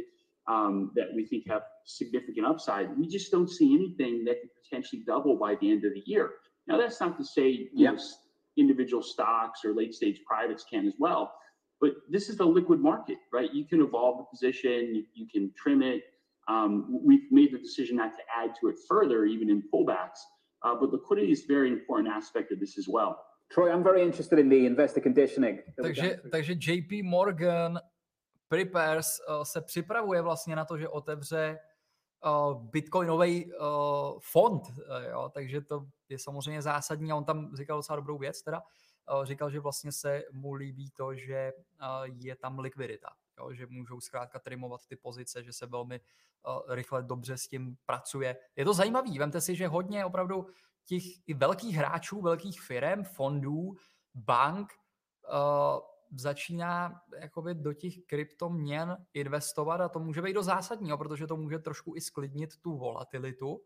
[0.47, 5.03] um, that we think have significant upside, we just don't see anything that could potentially
[5.07, 6.31] double by the end of the year.
[6.67, 7.97] Now, that's not to say- Yeah...
[8.57, 11.33] individual stocks or late-stage privates can as well,
[11.81, 13.55] but this is a liquid market, right?
[13.55, 16.03] You can evolve the position, you can trim it.
[16.49, 16.73] Um,
[17.09, 20.21] we've made the decision not to add to it further, even in pullbacks,
[20.81, 23.15] but liquidity is a very important aspect of this as well.
[23.49, 25.61] Troy, I'm very interested in the investor conditioning.
[26.31, 27.81] Takže JP Morgan
[28.49, 31.59] prepares se připravuje vlastně na to, že otevře
[32.53, 33.53] bitcoinový
[34.19, 34.63] fond,
[35.11, 38.63] jo, takže to je samozřejmě zásadní a on tam říkal docela dobrou věc teda.
[39.23, 41.53] Říkal, že vlastně se mu líbí to, že
[42.15, 46.01] je tam likvidita, jo, že můžou zkrátka trimovat ty pozice, že se velmi
[46.69, 48.37] rychle, dobře s tím pracuje.
[48.57, 50.47] Je to zajímavý, vemte si, že hodně opravdu
[50.85, 53.75] těch i velkých hráčů, velkých firem, fondů,
[54.15, 54.73] bank
[56.17, 61.59] začíná jakoby do těch kryptoměn investovat a to může být dost zásadní, protože to může
[61.59, 63.61] trošku i sklidnit tu volatilitu,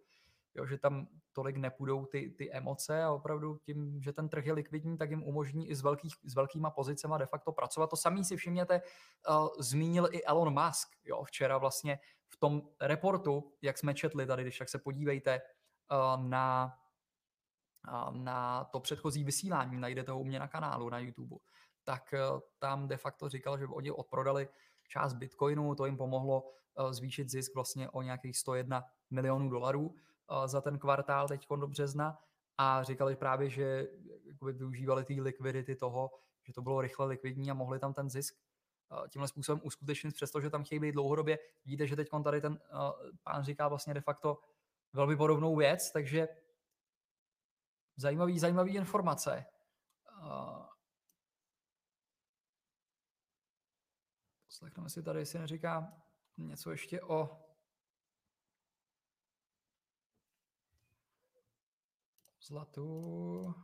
[0.55, 4.53] jo, že tam tolik nepůjdou ty, ty emoce a opravdu tím, že ten trh je
[4.53, 7.91] likvidní, tak jim umožní i s, velkých, s velkýma pozicema de facto pracovat.
[7.91, 8.83] To samý si všimněte,
[9.29, 14.43] uh, zmínil i Elon Musk, jo, včera vlastně v tom reportu, jak jsme četli tady,
[14.43, 15.41] když tak se podívejte
[15.91, 16.75] uh, na,
[17.89, 21.37] uh, na to předchozí vysílání, najdete ho u mě na kanálu na YouTube,
[21.85, 24.49] tak uh, tam de facto říkal, že oni odprodali
[24.89, 29.95] část Bitcoinu, to jim pomohlo uh, zvýšit zisk vlastně o nějakých 101 milionů dolarů
[30.47, 32.19] za ten kvartál teď do března
[32.59, 33.89] a říkali právě, že
[34.53, 36.11] využívali ty likvidity toho,
[36.43, 38.35] že to bylo rychle likvidní a mohli tam ten zisk
[39.09, 41.39] tímhle způsobem uskutečnit, přestože tam chtějí být dlouhodobě.
[41.65, 42.61] Vidíte, že teď tady ten
[43.23, 44.41] pán říká vlastně de facto
[44.93, 46.29] velmi podobnou věc, takže
[47.97, 49.45] zajímavý, zajímavý informace.
[54.47, 56.03] Poslechneme si tady, jestli neříká
[56.39, 57.42] něco ještě o
[62.43, 63.55] zlatu.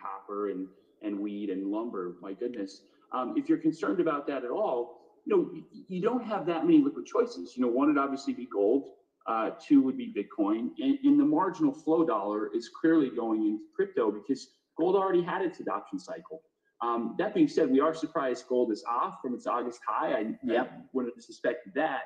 [0.00, 0.66] Copper and,
[1.02, 2.82] and weed and lumber, my goodness.
[3.12, 6.64] Um, if you're concerned about that at all, you know, you, you don't have that
[6.66, 7.56] many liquid choices.
[7.56, 8.90] You know, one would obviously be gold,
[9.26, 13.64] uh, two would be Bitcoin, and, and the marginal flow dollar is clearly going into
[13.74, 16.42] crypto because gold already had its adoption cycle.
[16.80, 20.12] Um, that being said, we are surprised gold is off from its August high.
[20.12, 20.62] I, yeah.
[20.62, 22.02] I wouldn't have suspected that.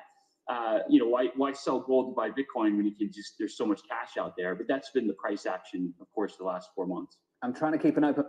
[0.49, 3.55] Uh, you know, why, why sell gold to buy Bitcoin when you can just, there's
[3.55, 4.55] so much cash out there.
[4.55, 7.17] But that's been the price action, of course, the last four months.
[7.41, 8.25] I'm trying to keep an open...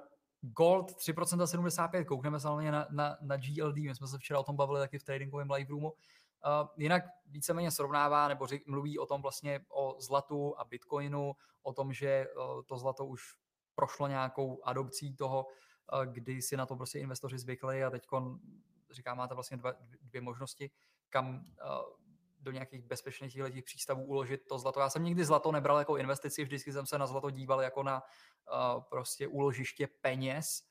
[0.52, 4.56] Gold 3% 75, koukneme se na, na, na GLD, my jsme se včera o tom
[4.56, 5.86] bavili taky v tradingovém live roomu.
[5.88, 11.72] Uh, jinak víceméně srovnává nebo řek, mluví o tom vlastně o zlatu a bitcoinu, o
[11.72, 13.22] tom, že uh, to zlato už
[13.74, 15.46] prošlo nějakou adopcí toho,
[15.92, 18.02] uh, kdy si na to prostě investoři zvykli a teď
[18.90, 19.72] říká, máte vlastně dva,
[20.02, 20.70] dvě možnosti,
[21.10, 21.42] kam uh,
[22.44, 24.80] do nějakých bezpečných letích přístavů uložit to zlato.
[24.80, 28.02] Já jsem nikdy zlato nebral jako investici, vždycky jsem se na zlato díval jako na
[28.02, 30.62] uh, prostě úložiště peněz.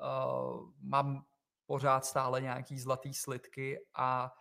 [0.00, 1.24] Uh, mám
[1.66, 4.32] pořád stále nějaký zlatý slitky a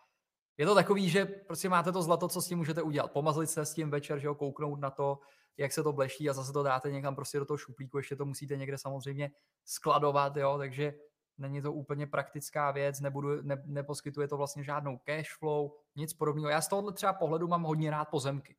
[0.57, 3.11] je to takový, že prostě máte to zlato, co s tím můžete udělat.
[3.11, 5.19] Pomazlit se s tím večer, že ho kouknout na to,
[5.57, 8.25] jak se to bleští a zase to dáte někam prostě do toho šuplíku, ještě to
[8.25, 9.31] musíte někde samozřejmě
[9.65, 10.93] skladovat, jo, takže
[11.39, 16.49] není to úplně praktická věc, nebudu, ne, neposkytuje to vlastně žádnou cash flow, nic podobného.
[16.49, 18.55] Já z tohohle třeba pohledu mám hodně rád pozemky.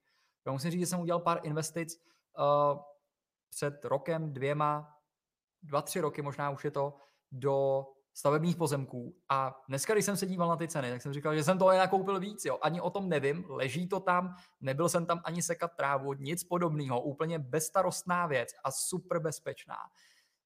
[0.46, 2.00] Já musím říct, že jsem udělal pár investic
[2.38, 2.78] uh,
[3.50, 4.98] před rokem, dvěma,
[5.62, 6.96] dva, tři roky možná už je to,
[7.32, 9.16] do stavebních pozemků.
[9.28, 11.70] A dneska, když jsem se díval na ty ceny, tak jsem říkal, že jsem toho
[11.70, 12.44] nakoupil víc.
[12.44, 12.58] Jo.
[12.62, 17.00] Ani o tom nevím, leží to tam, nebyl jsem tam ani sekat trávu, nic podobného,
[17.00, 19.76] úplně bezstarostná věc a super bezpečná.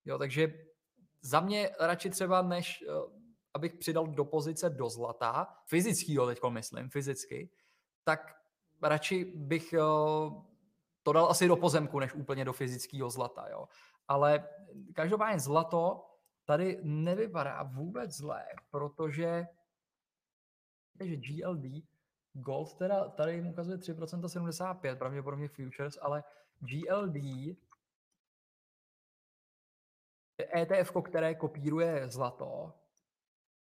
[0.05, 0.53] Jo, takže
[1.25, 3.13] za mě radši třeba, než uh,
[3.55, 7.51] abych přidal do pozice do zlata, fyzického teď myslím, fyzicky,
[8.05, 8.37] tak
[8.83, 10.43] radši bych uh,
[11.03, 13.49] to dal asi do pozemku, než úplně do fyzického zlata.
[13.49, 13.69] Jo.
[14.09, 14.49] Ale
[14.95, 16.07] každopádně zlato
[16.45, 19.47] tady nevypadá vůbec zlé, protože
[21.01, 21.85] že GLD,
[22.33, 26.25] Gold teda tady jim ukazuje 3% 75, pravděpodobně futures, ale
[26.61, 27.17] GLD
[30.55, 32.73] ETF, které kopíruje zlato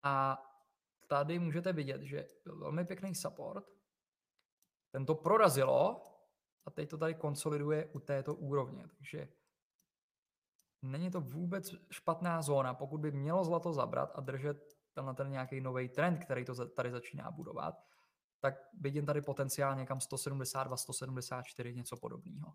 [0.03, 0.41] a
[1.07, 3.66] tady můžete vidět, že byl velmi pěkný support.
[4.91, 6.03] Ten to prorazilo
[6.66, 8.88] a teď to tady konsoliduje u této úrovně.
[8.88, 9.28] Takže
[10.82, 15.61] není to vůbec špatná zóna, pokud by mělo zlato zabrat a držet tenhle ten nějaký
[15.61, 17.76] nový trend, který to tady začíná budovat,
[18.39, 22.53] tak vidím tady potenciál někam 172, 174, něco podobného.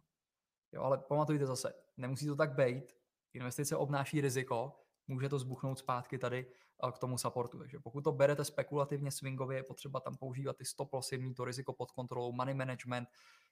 [0.72, 2.99] Jo, ale pamatujte zase, nemusí to tak být.
[3.32, 6.52] Investice obnáší riziko, může to zbuchnout zpátky tady
[6.92, 7.58] k tomu supportu.
[7.58, 11.44] Takže pokud to berete spekulativně, swingově, je potřeba tam používat ty stop lossy, mít to
[11.44, 13.08] riziko pod kontrolou, money management.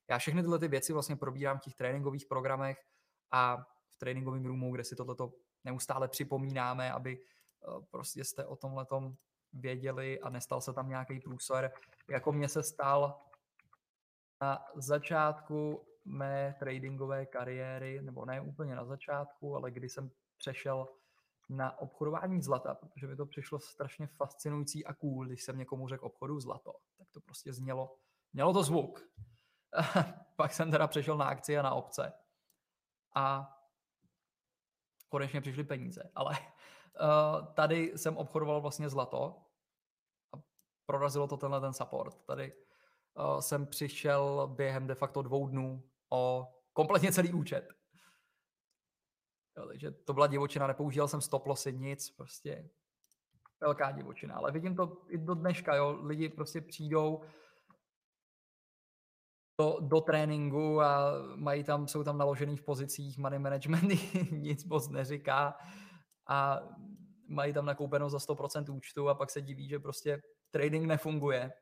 [0.08, 2.84] Já všechny tyhle ty věci vlastně probírám v těch tréninkových programech
[3.30, 3.56] a
[3.90, 5.32] v tréninkovém roomu, kde si tohleto
[5.64, 7.22] neustále připomínáme, aby
[7.90, 8.86] prostě jste o tomhle
[9.52, 11.72] věděli a nestal se tam nějaký průser.
[12.10, 13.20] Jako mě se stal
[14.40, 20.88] na začátku mé tradingové kariéry, nebo ne úplně na začátku, ale kdy jsem přešel
[21.48, 26.06] na obchodování zlata, protože mi to přišlo strašně fascinující a cool, když jsem někomu řekl
[26.06, 27.96] obchodu zlato, tak to prostě znělo,
[28.32, 29.00] mělo to zvuk.
[30.36, 32.12] Pak jsem teda přešel na akcie a na obce.
[33.14, 33.54] A
[35.08, 39.42] konečně přišly peníze, ale uh, tady jsem obchodoval vlastně zlato
[40.34, 40.40] a
[40.86, 42.24] prorazilo to tenhle ten support.
[42.24, 42.52] Tady
[43.14, 47.68] uh, jsem přišel během de facto dvou dnů o kompletně celý účet.
[49.56, 52.70] Jo, takže to byla divočina, nepoužíval jsem stop lossy, nic, prostě
[53.60, 54.34] velká divočina.
[54.34, 57.22] Ale vidím to i do dneška, jo, lidi prostě přijdou
[59.60, 63.88] do, do tréninku a mají tam, jsou tam naložený v pozicích money management,
[64.30, 65.54] nic moc neříká
[66.28, 66.60] a
[67.28, 71.52] mají tam nakoupeno za 100% účtu a pak se diví, že prostě trading nefunguje.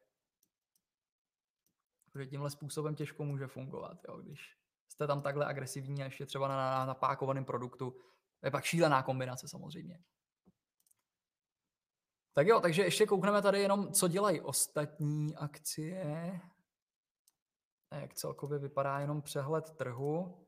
[2.17, 4.57] Protože tímhle způsobem těžko může fungovat, jo, když
[4.89, 7.91] jste tam takhle agresivní a ještě třeba na, na napákovaném produktu.
[8.41, 9.99] To je pak šílená kombinace samozřejmě.
[12.35, 16.41] Tak jo, takže ještě koukneme tady jenom, co dělají ostatní akcie.
[18.01, 20.47] Jak celkově vypadá jenom přehled trhu.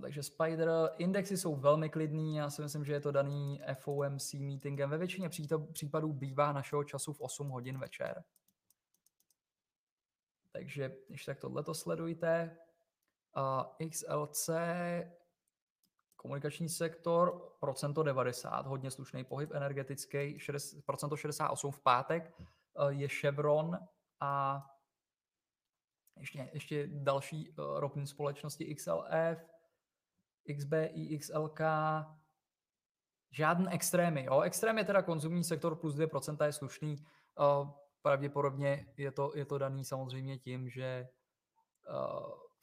[0.00, 4.90] Takže Spider, indexy jsou velmi klidný, já si myslím, že je to daný FOMC meetingem.
[4.90, 5.30] Ve většině
[5.72, 8.24] případů bývá našeho času v 8 hodin večer.
[10.56, 12.58] Takže ještě tak tohleto sledujte.
[13.90, 14.50] XLC,
[16.16, 22.34] komunikační sektor, procento 90, hodně slušný pohyb energetický, 60, procento 68 v pátek
[22.88, 23.78] je Chevron
[24.20, 24.62] a
[26.18, 29.38] ještě, ještě další ropní společnosti XLF,
[30.56, 31.60] XBI, XLK,
[33.30, 34.24] žádný extrémy.
[34.24, 34.40] Jo?
[34.40, 36.96] Extrém je teda konzumní sektor plus 2% je slušný.
[38.06, 41.08] Pravděpodobně je to, je to daný samozřejmě tím, že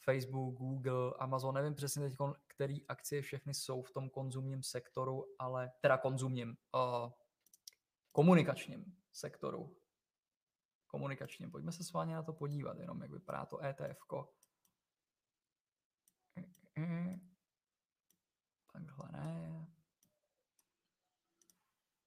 [0.06, 2.18] Facebook, Google, Amazon, nevím přesně teď,
[2.48, 7.12] který akcie všechny jsou v tom konzumním sektoru, ale teda konzumním, uh,
[8.12, 9.78] komunikačním sektoru.
[10.88, 11.52] Komunikačním.
[11.52, 14.00] Pojďme se s vámi na to podívat, jenom jak vypadá to ETF.
[14.08, 14.28] -ko.
[18.74, 19.68] Takhle ne.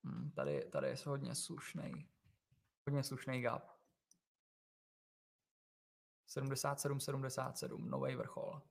[0.05, 2.15] Hmm, tady, tady je hodně slušný.
[2.87, 3.76] Hodně slušný gap.
[6.26, 8.62] 77, 77, nový vrchol.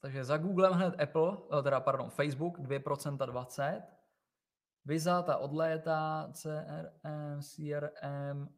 [0.00, 3.82] Takže za Googlem hned Apple, eh, teda pardon, Facebook 2% 20,
[4.84, 8.48] Visa ta odlétá, CRM, CRM,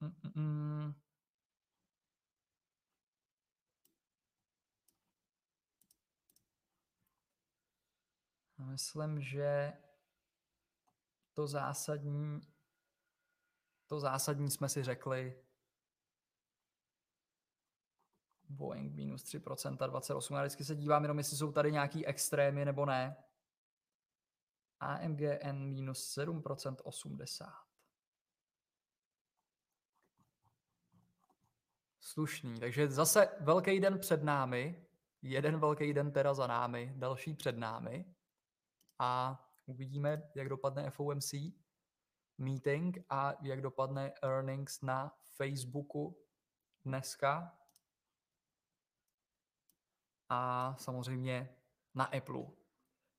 [0.00, 0.94] mm, mm,
[8.68, 9.72] Myslím, že
[11.32, 12.40] to zásadní,
[13.86, 15.44] to zásadní jsme si řekli.
[18.48, 20.34] Boeing minus 3%, 28.
[20.34, 23.16] Já vždycky se dívám jenom, jestli jsou tady nějaký extrémy nebo ne.
[24.80, 27.46] AMGN minus 7%, 80.
[32.00, 32.60] Slušný.
[32.60, 34.86] Takže zase velký den před námi,
[35.22, 38.17] jeden velký den teda za námi, další před námi
[38.98, 41.34] a uvidíme, jak dopadne FOMC
[42.38, 46.16] meeting a jak dopadne earnings na Facebooku
[46.84, 47.58] dneska
[50.28, 51.56] a samozřejmě
[51.94, 52.46] na Apple.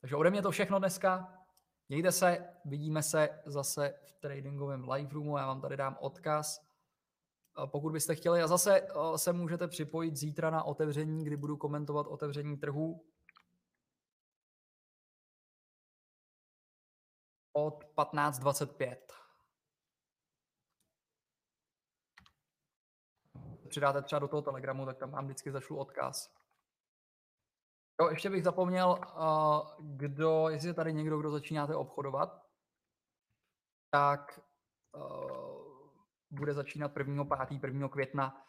[0.02, 1.36] Takže ode mě to všechno dneska.
[1.90, 6.70] Mějte se, vidíme se zase v tradingovém live roomu, já vám tady dám odkaz.
[7.66, 12.58] Pokud byste chtěli, a zase se můžete připojit zítra na otevření, kdy budu komentovat otevření
[12.58, 13.06] trhu
[17.66, 18.98] od 15.25.
[23.70, 26.36] přidáte třeba do toho Telegramu, tak tam vám vždycky zašlu odkaz.
[28.02, 29.00] Jo, ještě bych zapomněl,
[29.80, 32.46] kdo, jestli je tady někdo, kdo začínáte obchodovat,
[33.92, 34.40] tak
[36.30, 37.26] bude začínat 1.
[37.48, 37.64] 5.
[37.64, 37.90] 1.
[37.90, 38.46] května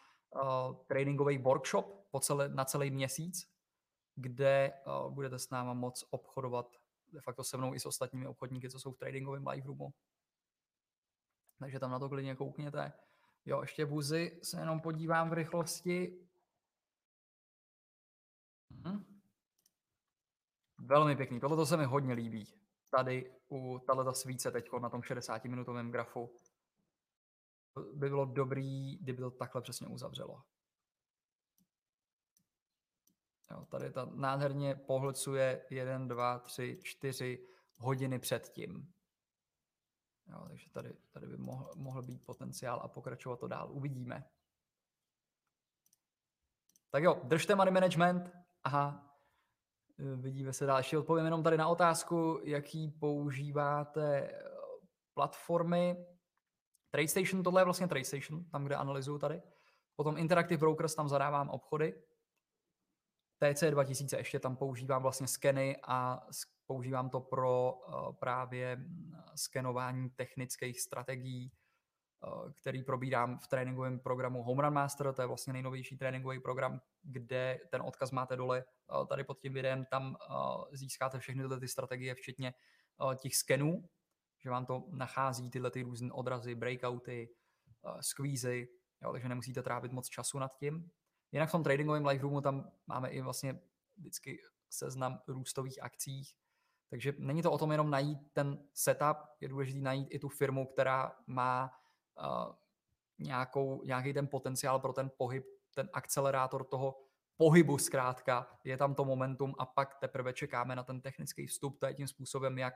[0.87, 3.55] tradingový workshop po celé, na celý měsíc,
[4.15, 4.73] kde
[5.09, 6.77] budete s náma moc obchodovat
[7.13, 9.95] de facto se mnou i s ostatními obchodníky, co jsou v tradingovém live roomu.
[11.59, 12.93] Takže tam na to klidně koukněte.
[13.47, 16.29] Jo, ještě buzy se jenom podívám v rychlosti.
[18.71, 19.21] Hm.
[20.79, 22.55] Velmi pěkný, tohle se mi hodně líbí.
[22.91, 26.37] Tady u tato svíce teď na tom 60-minutovém grafu
[27.95, 30.43] by bylo dobrý, kdyby to takhle přesně uzavřelo.
[33.51, 37.46] Jo, tady ta nádherně pohlcuje 1, 2, 3, 4
[37.76, 38.92] hodiny předtím.
[40.26, 43.68] Jo, takže tady, tady by mohl, mohl být potenciál a pokračovat to dál.
[43.72, 44.24] Uvidíme.
[46.90, 48.30] Tak jo, držte money management.
[48.64, 49.11] Aha,
[50.16, 50.66] vidíme se.
[50.76, 54.42] Ještě odpovím jenom tady na otázku, jaký používáte eh,
[55.14, 56.07] platformy.
[56.90, 59.42] TradeStation, tohle je vlastně TradeStation, tam, kde analyzuju tady.
[59.96, 62.03] Potom Interactive Brokers, tam zadávám obchody.
[63.43, 66.26] TC2000 ještě tam používám vlastně skeny a
[66.66, 71.53] používám to pro uh, právě mm, skenování technických strategií,
[72.26, 76.80] uh, který probírám v tréninkovém programu Home Run Master, to je vlastně nejnovější tréninkový program,
[77.03, 80.16] kde ten odkaz máte dole uh, tady pod tím videem, tam
[80.72, 82.55] získáte všechny tyhle ty strategie, včetně
[83.16, 83.88] těch skenů,
[84.38, 87.28] že vám to nachází tyhle ty různé odrazy, breakouty,
[88.01, 88.68] squeezy,
[89.03, 90.91] jo, takže nemusíte trávit moc času nad tím.
[91.33, 93.61] Jinak v tom tradingovém live roomu tam máme i vlastně
[93.97, 94.39] vždycky
[94.70, 96.35] seznam růstových akcích,
[96.91, 100.66] takže není to o tom jenom najít ten setup, je důležité najít i tu firmu,
[100.66, 101.70] která má
[102.18, 102.55] uh,
[103.18, 107.01] nějakou, nějaký ten potenciál pro ten pohyb, ten akcelerátor toho
[107.37, 111.87] pohybu zkrátka, je tam to momentum a pak teprve čekáme na ten technický vstup, to
[111.87, 112.74] je tím způsobem, jak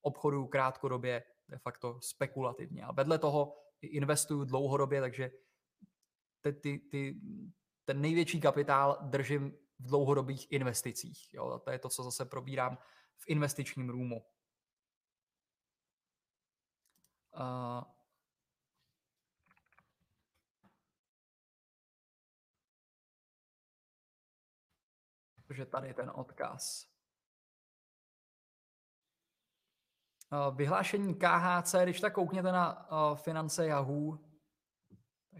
[0.00, 2.84] obchoduju krátkodobě, de facto spekulativně.
[2.84, 5.30] A vedle toho investuju dlouhodobě, takže
[6.40, 7.20] ty, ty, ty,
[7.86, 11.34] ten největší kapitál držím v dlouhodobých investicích.
[11.34, 11.50] Jo?
[11.50, 12.78] A to je to, co zase probírám
[13.16, 14.24] v investičním růmu.
[17.36, 17.84] Uh,
[25.50, 26.88] že tady ten odkaz.
[30.54, 34.18] Vyhlášení KHC, když tak koukněte na finance Yahoo,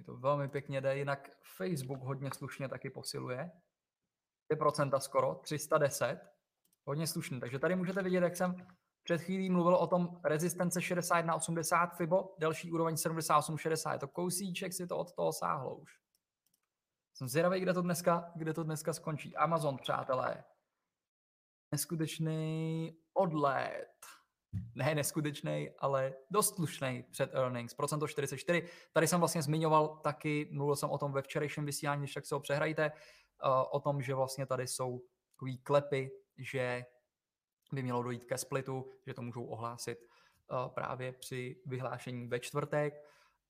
[0.06, 3.50] to velmi pěkně jde, jinak Facebook hodně slušně taky posiluje.
[4.52, 6.20] 2% skoro, 310,
[6.84, 7.40] hodně slušný.
[7.40, 8.66] Takže tady můžete vidět, jak jsem
[9.02, 13.92] před chvílí mluvil o tom rezistence 61 80 FIBO, delší úroveň 78 60.
[13.92, 15.90] Je to kousíček, si to od toho sáhlo už.
[17.14, 19.36] Jsem zvědavý, kde to dneska, kde to dneska skončí.
[19.36, 20.44] Amazon, přátelé.
[21.72, 23.96] Neskutečný odlet
[24.74, 28.68] ne neskutečný, ale dost slušný před earnings, procento 44.
[28.92, 32.34] Tady jsem vlastně zmiňoval taky, mluvil jsem o tom ve včerejším vysílání, když tak se
[32.34, 36.84] ho přehrajte, uh, o tom, že vlastně tady jsou takový klepy, že
[37.72, 42.94] by mělo dojít ke splitu, že to můžou ohlásit uh, právě při vyhlášení ve čtvrtek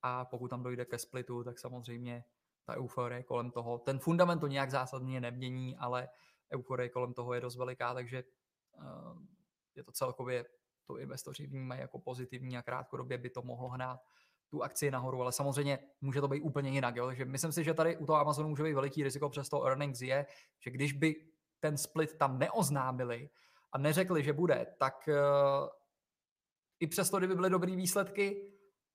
[0.03, 2.25] a pokud tam dojde ke splitu, tak samozřejmě
[2.65, 6.09] ta euforie kolem toho, ten fundament to nějak zásadně nemění, ale
[6.53, 8.25] euforie kolem toho je dost veliká, takže
[8.79, 9.19] uh,
[9.75, 10.45] je to celkově
[10.87, 14.01] to investoři vnímají jako pozitivní a krátkodobě by to mohlo hnát
[14.49, 16.97] tu akci nahoru, ale samozřejmě může to být úplně jinak.
[16.97, 17.07] Jo?
[17.07, 20.01] Takže myslím si, že tady u toho Amazonu může být veliký riziko, přes to earnings
[20.01, 20.27] je,
[20.61, 21.15] že když by
[21.61, 23.31] ten split tam neoznámili
[23.73, 25.69] a neřekli, že bude, tak uh,
[26.81, 28.53] i přesto, kdyby byly dobré výsledky,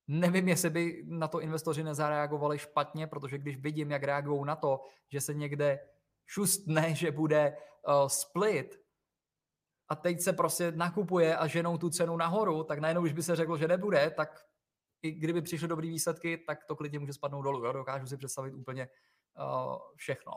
[0.07, 4.81] nevím, jestli by na to investoři nezareagovali špatně, protože když vidím, jak reagují na to,
[5.09, 5.79] že se někde
[6.25, 8.80] šustne, že bude uh, split,
[9.91, 13.35] a teď se prostě nakupuje a ženou tu cenu nahoru, tak najednou, když by se
[13.35, 14.45] řeklo, že nebude, tak
[15.01, 17.65] i kdyby přišly dobré výsledky, tak to klidně může spadnout dolů.
[17.65, 17.71] Jo?
[17.71, 18.89] Dokážu si představit úplně
[19.39, 20.33] uh, všechno.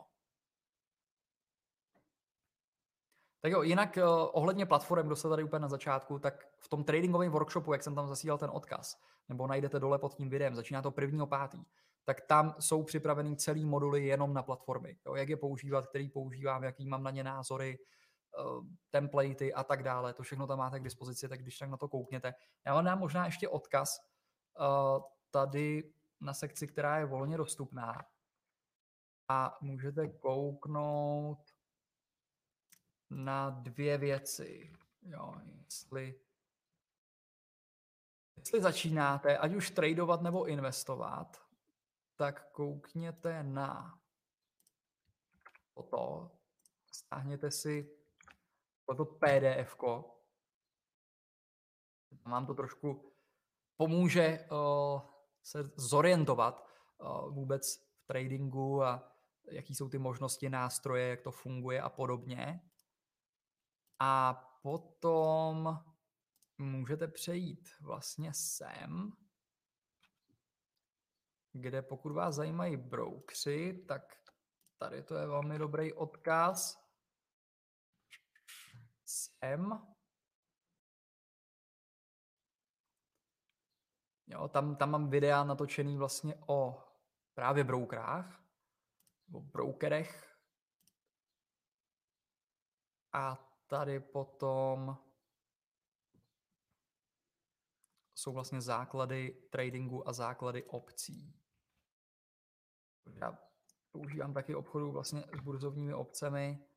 [3.41, 6.83] Tak jo, jinak uh, ohledně platform, kdo se tady úplně na začátku, tak v tom
[6.83, 8.97] tradingovém workshopu, jak jsem tam zasílal ten odkaz,
[9.29, 11.63] nebo najdete dole pod tím videem, začíná to prvního pátý,
[12.03, 14.97] tak tam jsou připravený celý moduly jenom na platformy.
[15.05, 17.85] Jo, jak je používat, který používám, jaký mám na ně názory, uh,
[18.89, 20.13] templatey a tak dále.
[20.13, 22.33] To všechno tam máte k dispozici, tak když tak na to koukněte.
[22.65, 23.99] Já vám dám možná ještě odkaz
[24.59, 28.05] uh, tady na sekci, která je volně dostupná.
[29.27, 31.55] A můžete kouknout
[33.09, 34.73] na dvě věci.
[35.01, 36.19] Jo, jestli,
[38.37, 41.41] jestli začínáte, ať už tradovat nebo investovat,
[42.15, 43.99] tak koukněte na
[45.73, 46.31] toto.
[46.91, 47.95] Stáhněte si
[48.85, 49.75] toto PDF.
[49.77, 50.11] -ko.
[52.25, 53.13] Vám to trošku
[53.77, 55.01] pomůže uh,
[55.43, 56.67] se zorientovat
[56.97, 59.11] uh, vůbec v tradingu a
[59.51, 62.61] jaký jsou ty možnosti, nástroje, jak to funguje a podobně.
[63.99, 65.79] A potom
[66.57, 69.11] můžete přejít vlastně sem,
[71.53, 74.15] kde pokud vás zajímají broukři, tak
[74.77, 76.84] tady to je velmi dobrý odkaz.
[79.45, 79.79] Sem.
[84.27, 86.83] Jo, tam, tam mám videa natočený vlastně o
[87.33, 88.43] právě broukrách,
[89.33, 90.39] o brokerech.
[93.13, 93.35] A
[93.67, 94.97] tady potom
[98.15, 101.41] jsou vlastně základy tradingu a základy opcí.
[103.13, 103.37] Já
[103.91, 106.67] používám taky obchodu vlastně s burzovními opcemi,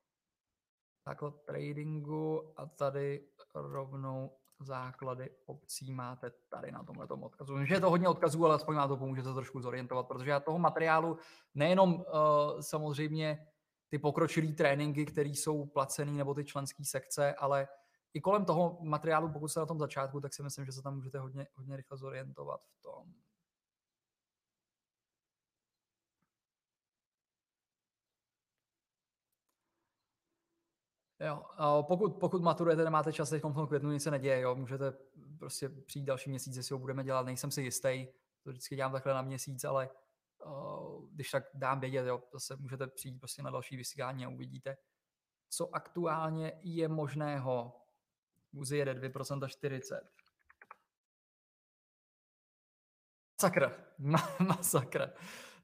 [1.09, 4.31] základ tradingu a tady rovnou
[4.61, 7.65] základy opcí máte tady na tomhle odkazu.
[7.65, 10.41] Že je to hodně odkazů, ale aspoň má to pomůže se trošku zorientovat, protože já
[10.41, 11.19] toho materiálu
[11.55, 12.05] nejenom uh,
[12.61, 13.47] samozřejmě
[13.89, 17.69] ty pokročilé tréninky, které jsou placené, nebo ty členské sekce, ale
[18.15, 20.95] i kolem toho materiálu, pokud se na tom začátku, tak si myslím, že se tam
[20.95, 23.13] můžete hodně, hodně rychle zorientovat v tom.
[31.21, 31.43] Jo,
[31.83, 34.93] pokud, pokud maturujete, nemáte čas, teď v tom květnu nic se neděje, jo, můžete
[35.39, 38.07] prostě přijít další měsíc, jestli ho budeme dělat, nejsem si jistý,
[38.43, 39.91] to vždycky dělám takhle na měsíc, ale
[40.45, 44.77] uh, když tak dám vědět, jo, zase můžete přijít prostě na další vysílání a uvidíte,
[45.49, 47.83] co aktuálně je možného.
[48.53, 50.01] Uzi jede 2% 40.
[53.43, 53.73] Masakr.
[54.47, 55.13] Masakr.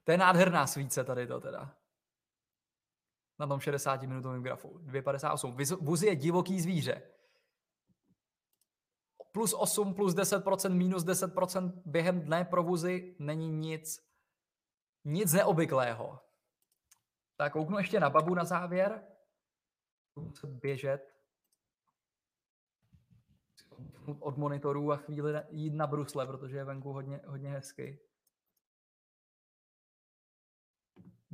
[0.03, 1.75] To je nádherná svíce tady to teda
[3.39, 4.79] na tom 60-minutovém grafu.
[4.79, 5.77] 2,58.
[5.81, 7.01] Vůz je divoký zvíře.
[9.31, 13.99] Plus 8, plus 10%, minus 10% během dne pro vůzy není nic,
[15.05, 16.19] nic neobvyklého.
[17.37, 19.07] Tak kouknu ještě na babu na závěr.
[20.15, 21.15] Muset běžet
[24.19, 27.99] od monitorů a chvíli jít na brusle, protože je venku hodně, hodně hezky.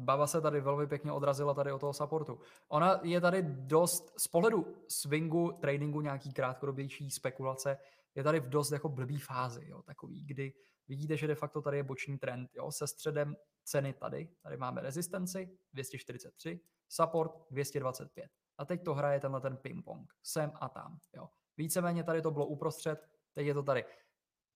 [0.02, 2.40] Baba se tady velmi pěkně odrazila tady o toho supportu.
[2.68, 7.78] Ona je tady dost, z pohledu swingu, tradingu, nějaký krátkodobější spekulace,
[8.16, 10.54] je tady v dost jako blbý fázi, jo, takový, kdy
[10.88, 14.82] vidíte, že de facto tady je boční trend, jo, se středem ceny tady, tady máme
[14.82, 18.30] rezistenci 243, support 225.
[18.58, 21.30] A teď to hraje tenhle ten ping-pong, sem a tam, jo.
[21.58, 23.86] Víceméně tady to bylo uprostřed, teď je to tady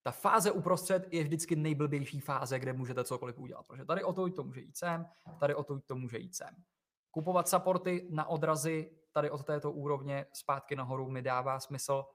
[0.06, 3.66] ta fáze uprostřed je vždycky nejblbější fáze, kde můžete cokoliv udělat.
[3.68, 5.06] Protože tady o to to může jít sem,
[5.40, 6.64] tady o to to může jít sem.
[7.12, 12.06] Kupovat supporty na odrazy tady od této úrovně zpátky nahoru mi dává smysl.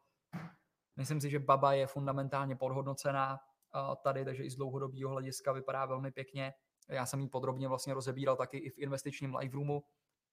[0.97, 3.41] Myslím si, že Baba je fundamentálně podhodnocená
[4.03, 6.55] tady, takže i z dlouhodobého hlediska vypadá velmi pěkně.
[6.89, 9.85] Já jsem ji podrobně vlastně rozebíral taky i v investičním live roomu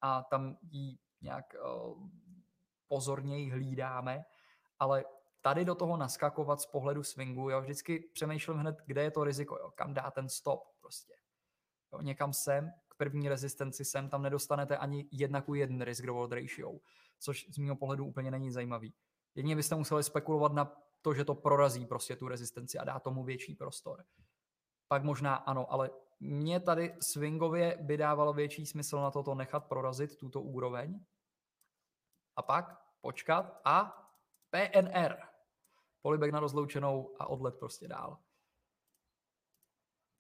[0.01, 1.45] a tam ji nějak
[2.88, 4.24] pozorněji hlídáme,
[4.80, 5.05] ale
[5.48, 9.58] tady do toho naskakovat z pohledu swingu, jo, vždycky přemýšlím hned, kde je to riziko,
[9.58, 11.14] jo, kam dá ten stop prostě.
[11.93, 16.32] Jo, někam sem, k první rezistenci sem, tam nedostanete ani jedna ku jeden risk reward
[16.32, 16.80] ratio,
[17.20, 18.93] což z mého pohledu úplně není zajímavý.
[19.36, 23.24] Jedině byste museli spekulovat na to, že to prorazí prostě tu rezistenci a dá tomu
[23.24, 24.04] větší prostor.
[24.88, 25.89] Pak možná ano, ale
[26.20, 31.00] mě tady swingově by dávalo větší smysl na toto nechat prorazit tuto úroveň
[32.36, 34.04] a pak počkat a
[34.50, 35.37] PNR.
[36.08, 38.18] Polibek na rozloučenou a odlet prostě dál.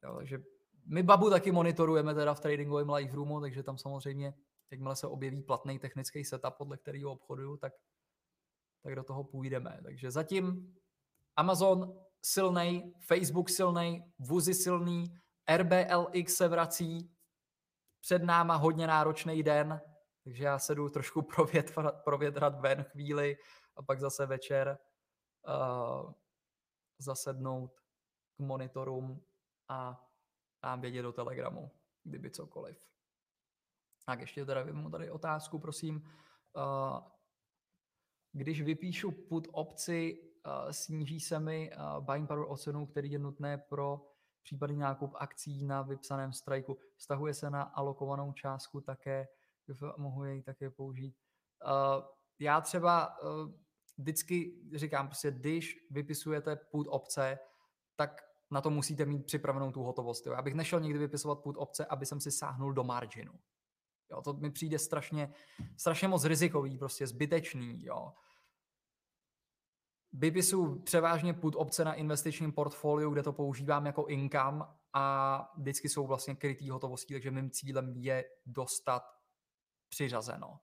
[0.03, 0.43] Jo, takže
[0.85, 4.33] my babu taky monitorujeme teda v tradingovém live roomu, takže tam samozřejmě,
[4.71, 7.73] jakmile se objeví platný technický setup, podle kterého obchoduju, tak,
[8.83, 9.79] tak do toho půjdeme.
[9.83, 10.75] Takže zatím
[11.35, 15.19] Amazon silný, Facebook silný, Vuzy silný,
[15.55, 17.11] RBLX se vrací,
[18.01, 19.81] před náma hodně náročný den,
[20.23, 23.37] takže já se jdu trošku provětrat, provětrat ven chvíli
[23.75, 24.77] a pak zase večer
[25.47, 26.13] uh,
[26.99, 27.79] zasednout
[28.35, 29.23] k monitorům
[29.69, 30.07] a
[30.63, 31.71] dám vědět do Telegramu,
[32.03, 32.87] kdyby cokoliv.
[34.05, 35.95] Tak ještě teda vymu tady otázku, prosím.
[36.55, 36.99] Uh,
[38.31, 43.19] když vypíšu put opci, uh, sníží se mi uh, buying power o cenu, který je
[43.19, 44.11] nutné pro
[44.43, 46.77] případný nákup akcí na vypsaném strajku.
[46.95, 49.27] Vztahuje se na alokovanou částku také,
[49.97, 51.15] mohu jej také použít.
[52.39, 53.17] Já třeba
[53.97, 57.39] vždycky říkám, prostě když vypisujete put opce,
[57.95, 58.21] tak
[58.51, 60.25] na to musíte mít připravenou tu hotovost.
[60.25, 60.33] Jo.
[60.33, 63.39] Já bych nešel nikdy vypisovat put opce, aby jsem si sáhnul do marginu.
[64.11, 65.33] Jo, to mi přijde strašně,
[65.77, 67.85] strašně moc rizikový, prostě zbytečný.
[67.85, 68.13] Jo.
[70.13, 76.07] Vypisuju převážně put opce na investičním portfoliu, kde to používám jako income a vždycky jsou
[76.07, 79.03] vlastně krytý hotovostí, takže mým cílem je dostat
[79.89, 80.59] přiřazeno.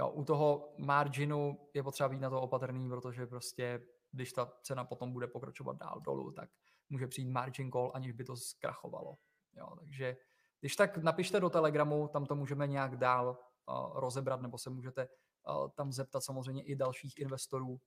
[0.00, 4.84] Jo, u toho marginu je potřeba být na to opatrný, protože prostě, když ta cena
[4.84, 6.50] potom bude pokračovat dál dolů, tak
[6.88, 9.16] může přijít margin call, aniž by to zkrachovalo.
[9.52, 10.16] Jo, takže
[10.60, 13.38] když tak napište do Telegramu, tam to můžeme nějak dál
[13.68, 15.08] uh, rozebrat, nebo se můžete
[15.48, 17.80] uh, tam zeptat samozřejmě i dalších investorů.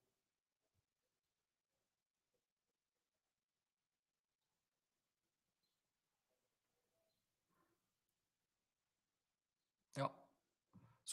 [9.97, 10.09] Jo.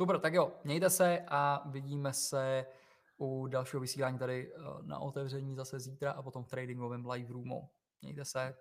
[0.01, 2.67] Super, tak jo, mějte se a vidíme se
[3.19, 7.69] u dalšího vysílání tady na otevření zase zítra a potom v tradingovém live roomu.
[8.03, 8.55] Mějte se.